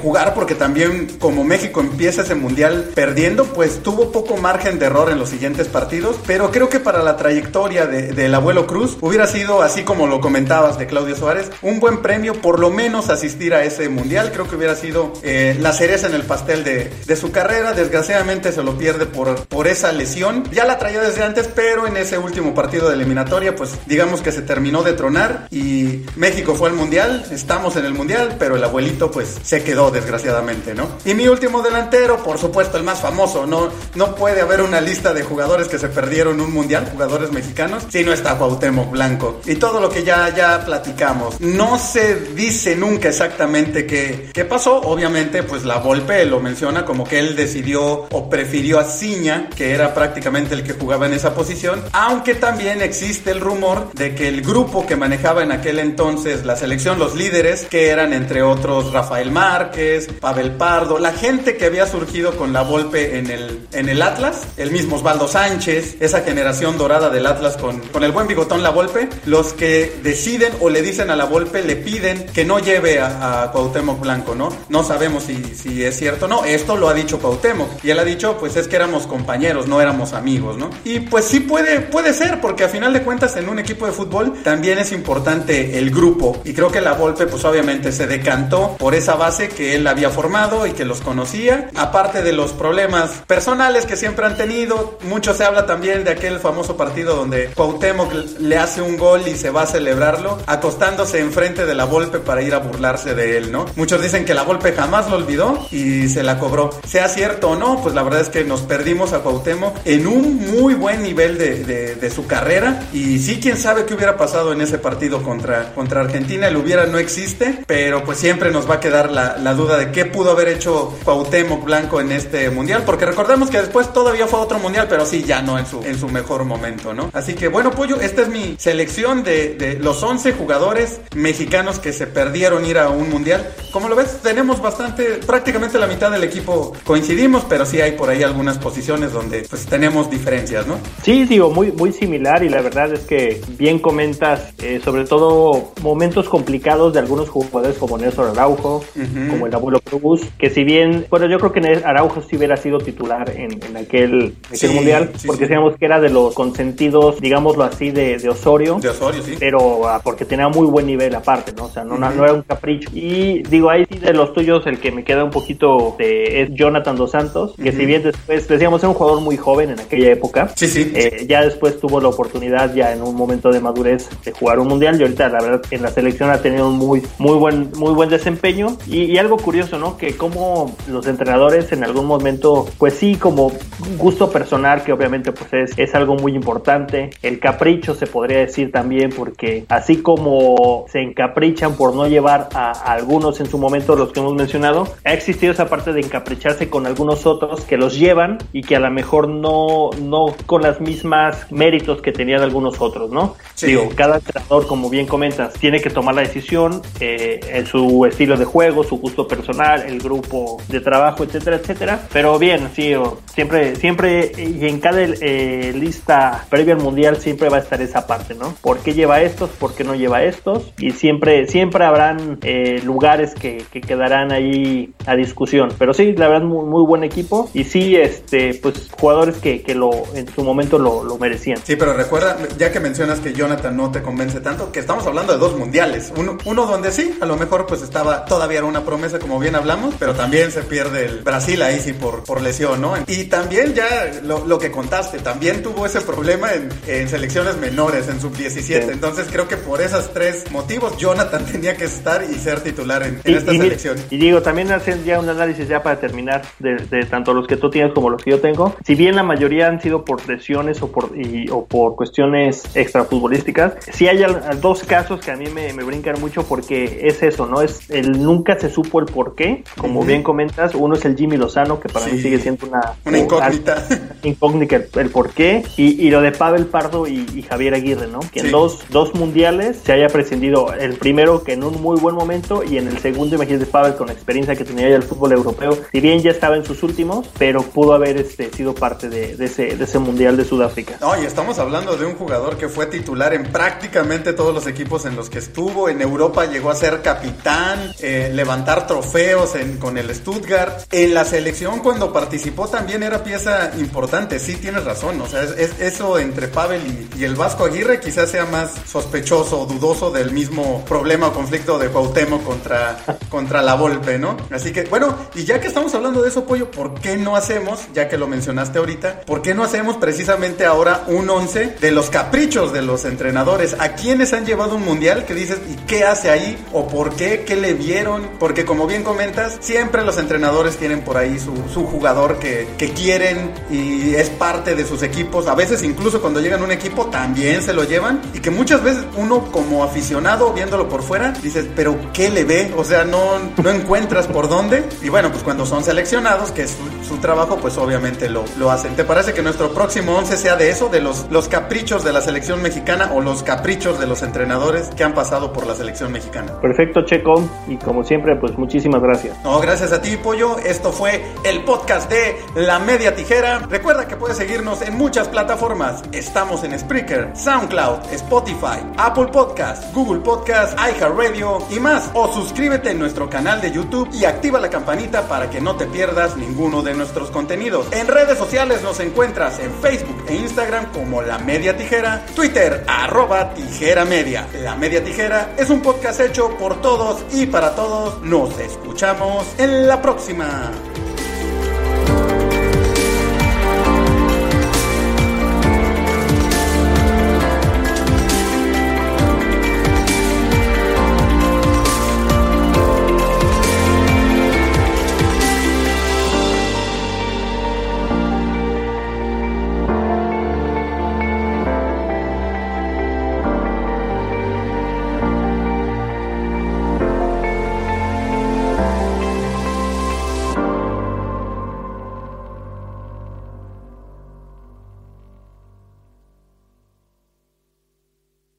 [0.00, 5.10] jugar porque también como México empieza ese mundial perdiendo, pues tuvo poco margen de error
[5.10, 6.16] en los siguientes partidos.
[6.24, 10.20] Pero creo que para la trayectoria del de, abuelo Cruz hubiera sido, así como lo
[10.20, 14.30] comentabas de Claudio Suárez, un buen premio por lo menos asistir a ese mundial.
[14.32, 17.72] Creo que hubiera sido eh, la cereza en el pastel de, de, su carrera.
[17.72, 20.44] Desgraciadamente se lo pierde por, por esa lesión.
[20.52, 24.32] Ya la traía desde antes, pero en ese último partido de eliminatoria, pues digamos que
[24.32, 28.64] se terminó de tronar y México fue al mundial, estamos en el mundial, pero el
[28.64, 30.88] abuelito pues se quedó desgraciadamente, ¿no?
[31.04, 35.12] Y mi último delantero, por supuesto el más famoso, no, no puede haber una lista
[35.12, 39.40] de jugadores que se perdieron un mundial, jugadores mexicanos, si no está Cuauhtémoc Blanco.
[39.46, 44.80] Y todo lo que ya, ya platicamos, no se dice nunca exactamente qué, qué pasó,
[44.80, 49.72] obviamente pues la Volpe lo menciona como que él decidió o prefirió a Ciña, que
[49.72, 54.28] era prácticamente el que jugaba en esa posición, aunque también existe el rumor de que
[54.28, 58.92] el grupo que manejaba en aquel entonces la selección, los líderes, que eran entre otros
[58.92, 63.88] Rafael Márquez, Pavel Pardo, la gente que había surgido con la Volpe en el, en
[63.88, 68.26] el Atlas, el mismo Osvaldo Sánchez, esa generación dorada del Atlas con, con el buen
[68.26, 72.44] bigotón La Volpe, los que deciden o le dicen a La Volpe, le piden que
[72.44, 74.48] no lleve a, a Cuauhtémoc Blanco, ¿no?
[74.68, 77.98] No sabemos si, si es cierto o no, esto lo ha dicho Cuauhtémoc, y él
[77.98, 80.70] ha dicho, pues es que éramos compañeros, no éramos amigos, ¿no?
[80.84, 83.92] Y pues sí puede, puede ser, porque a final de cuentas en un equipo de
[83.92, 86.40] fútbol también es importante el grupo.
[86.44, 90.10] Y creo que la Volpe, pues obviamente se decantó por esa base que él había
[90.10, 91.70] formado y que los conocía.
[91.74, 96.38] Aparte de los problemas personales que siempre han tenido, mucho se habla también de aquel
[96.38, 101.66] famoso partido donde Cuauhtémoc le hace un gol y se va a celebrarlo, acostándose enfrente
[101.66, 103.66] de la Volpe para ir a burlarse de él, ¿no?
[103.76, 106.70] Muchos dicen que la Volpe jamás lo olvidó y se la cobró.
[106.86, 110.36] Sea cierto o no, pues la verdad es que nos perdimos a Cuauhtémoc en un
[110.36, 114.62] muy buen nivel de, de, su carrera y sí, quién sabe qué hubiera pasado en
[114.62, 118.80] ese partido contra, contra Argentina, el hubiera no existe, pero pues siempre nos va a
[118.80, 123.04] quedar la, la duda de qué pudo haber hecho Cuauhtémoc Blanco en este mundial, porque
[123.04, 126.08] recordemos que después todavía fue otro mundial, pero sí, ya no en su, en su
[126.08, 127.10] mejor momento, ¿no?
[127.12, 131.92] Así que bueno, Pollo, esta es mi selección de, de los 11 jugadores mexicanos que
[131.92, 133.52] se perdieron ir a un mundial.
[133.72, 138.10] Como lo ves, tenemos bastante, prácticamente la mitad del equipo coincidimos, pero sí hay por
[138.10, 140.78] ahí algunas posiciones donde pues tenemos diferencias, ¿no?
[141.02, 145.72] Sí, digo, muy, muy similar y la verdad es que bien comentas, eh, sobre todo
[145.82, 149.30] momentos complicados de algunos jugadores como Néstor Araujo, uh -huh.
[149.30, 152.78] como el abuelo Cruz, que si bien, bueno, yo creo que Araujo sí hubiera sido
[152.78, 155.54] titular en, en aquel, aquel sí, mundial, sí, porque sí.
[155.78, 158.78] que era de los consentidos, digámoslo así, de, de Osorio.
[158.80, 159.34] De Osorio, sí.
[159.38, 161.64] Pero ah, porque tenía muy buen nivel aparte, ¿no?
[161.64, 162.14] O sea, no, uh -huh.
[162.14, 162.90] no, era un capricho.
[162.92, 166.50] Y digo, ahí sí de los tuyos, el que me queda un poquito de, es
[166.54, 167.76] Jonathan Dos Santos, que uh -huh.
[167.76, 170.50] si bien después, decíamos, era un jugador muy joven en aquella época.
[170.56, 170.92] Sí, sí.
[170.94, 174.68] Eh, ya después tuvo la oportunidad, ya en un momento de madurez, de jugar un
[174.68, 174.98] mundial.
[174.98, 178.08] Y ahorita, la verdad, en la selección ha tenido un muy, muy buen, muy buen
[178.08, 178.76] desempeño.
[178.86, 179.96] Y, y algo curioso, ¿no?
[179.96, 183.52] Que como los entrenadores en algún momento, pues sí, como
[183.98, 187.10] gusto personal, que obviamente pues es, es algo muy importante.
[187.22, 192.72] El capricho se podría decir también, porque así como se encaprichan por no llevar a,
[192.72, 196.68] a algunos en su momento, los que hemos mencionado, ha existido esa parte de encapricharse
[196.68, 200.80] con algunos otros que los llevan y que a lo mejor no, no con las
[200.80, 203.36] mismas méritos que tenían algunos otros, ¿no?
[203.54, 203.66] Sí.
[203.68, 208.36] Digo, cada entrenador, como bien comentas, tiene que tomar la decisión eh, en su estilo
[208.36, 212.00] de juego, su gusto personal, el grupo de trabajo, etcétera, etcétera.
[212.12, 212.92] Pero bien, sí,
[213.34, 218.06] siempre, siempre y en cada eh, lista previa al mundial siempre va a estar esa
[218.06, 218.54] parte, ¿no?
[218.60, 219.50] ¿Por qué lleva estos?
[219.50, 220.72] ¿Por qué no lleva estos?
[220.78, 224.67] Y siempre, siempre habrán eh, lugares que, que, quedarán ahí
[225.06, 225.72] a discusión.
[225.78, 227.50] Pero sí, la verdad, muy, muy buen equipo.
[227.54, 231.58] Y sí, este, pues jugadores que, que lo, en su momento lo, lo, merecían.
[231.64, 235.32] Sí, pero recuerda, ya que mencionas que Jonathan no te convence tanto, que estamos hablando
[235.32, 236.12] de dos mundiales.
[236.16, 239.54] Uno, uno donde sí, a lo mejor pues estaba todavía era una promesa, como bien
[239.54, 242.94] hablamos, pero también se pierde el Brasil ahí sí por, por lesión, ¿no?
[243.06, 248.08] Y también ya lo, lo que contaste, también tuvo ese problema en, en selecciones menores,
[248.08, 248.62] en sub-17.
[248.62, 248.74] Sí.
[248.74, 253.20] Entonces creo que por esos tres motivos, Jonathan tenía que estar y ser titular en,
[253.24, 253.98] en y, esta y, selección.
[254.10, 257.56] Y digo, también hacer ya un análisis ya para terminar de, de, tanto los que
[257.56, 258.74] tú tienes como los que yo tengo.
[258.84, 263.74] Si bien la mayoría han sido por lesiones o por, y, o por cuestiones extrafutbolísticas,
[263.92, 264.24] sí hay
[264.60, 267.62] dos casos que a mí me, me brincan mucho porque es eso, ¿no?
[267.62, 269.64] Es el, nunca se supo el por qué.
[269.76, 273.18] Como bien comentas, uno es el Jimmy Lozano, que para mí sigue siendo una, una
[273.18, 273.86] incógnita.
[274.22, 275.62] incógnita el, por qué.
[275.76, 278.20] Y, y, lo de Pavel Pardo y, Javier Aguirre, ¿no?
[278.32, 282.14] Que en dos, dos mundiales se haya prescindido el primero que en un muy buen
[282.14, 284.12] momento y en el segundo, imagínate, Pavel con la
[284.46, 287.94] que tenía ya el fútbol europeo, si bien ya estaba en sus últimos, pero pudo
[287.94, 290.96] haber este, sido parte de, ese, mundial de Sudáfrica.
[291.00, 295.04] No, y estamos hablando de un jugador que fue titular en prácticamente todos los equipos
[295.06, 295.88] en los que estuvo.
[295.88, 300.84] En Europa llegó a ser capitán, eh, levantar trofeos con el Stuttgart.
[300.90, 304.38] En la selección, cuando participó, también era pieza importante.
[304.38, 305.20] Sí, tienes razón.
[305.20, 309.66] O sea, es, eso entre Pavel y, el Vasco Aguirre quizás sea más sospechoso o
[309.66, 314.27] dudoso del mismo problema o conflicto de Cuauhtémoc contra, contra la Volpe, ¿no?
[314.50, 317.80] Así que, bueno, y ya que estamos hablando de eso, Pollo, ¿por qué no hacemos,
[317.94, 322.10] ya que lo mencionaste ahorita, ¿por qué no hacemos precisamente ahora un 11 de los
[322.10, 323.76] caprichos de los entrenadores?
[323.78, 326.58] ¿A quiénes han llevado un mundial que dices, ¿y qué hace ahí?
[326.72, 327.44] ¿O por qué?
[327.46, 328.28] ¿Qué le vieron?
[328.38, 334.14] Porque como bien comentas, siempre los entrenadores tienen por ahí su, jugador que, quieren y
[334.14, 335.46] es parte de sus equipos.
[335.46, 338.82] A veces incluso cuando llegan a un equipo también se lo llevan y que muchas
[338.82, 342.72] veces uno como aficionado viéndolo por fuera dices, pero ¿qué le ve?
[342.76, 343.70] O sea, no, no
[344.18, 344.84] encuentras por dónde.
[345.02, 348.94] Y bueno, pues cuando son seleccionados, que es su, trabajo, pues obviamente lo, lo hacen.
[348.94, 350.88] ¿Te parece que nuestro próximo 11 sea de eso?
[350.88, 355.02] De los, los caprichos de la selección mexicana o los caprichos de los entrenadores que
[355.02, 356.60] han pasado por la selección mexicana.
[356.60, 357.48] Perfecto, Checo.
[357.66, 359.36] Y como siempre, pues muchísimas gracias.
[359.42, 360.58] No, gracias a ti, Pollo.
[360.58, 363.58] Esto fue el podcast de La Media Tijera.
[363.68, 366.02] Recuerda que puedes seguirnos en muchas plataformas.
[366.12, 372.10] Estamos en Spreaker, SoundCloud, Spotify, Apple Podcast, Google Podcast, iHeartRadio y más.
[372.14, 373.72] O suscríbete en nuestro canal de
[374.12, 377.86] Y activa la campanita para que no te pierdas ninguno de nuestros contenidos.
[377.92, 383.54] En redes sociales nos encuentras en Facebook e Instagram como La Media Tijera, Twitter arroba
[383.54, 384.46] Tijera Media.
[384.54, 388.20] La Media Tijera es un podcast hecho por todos y para todos.
[388.22, 390.70] Nos escuchamos en la próxima.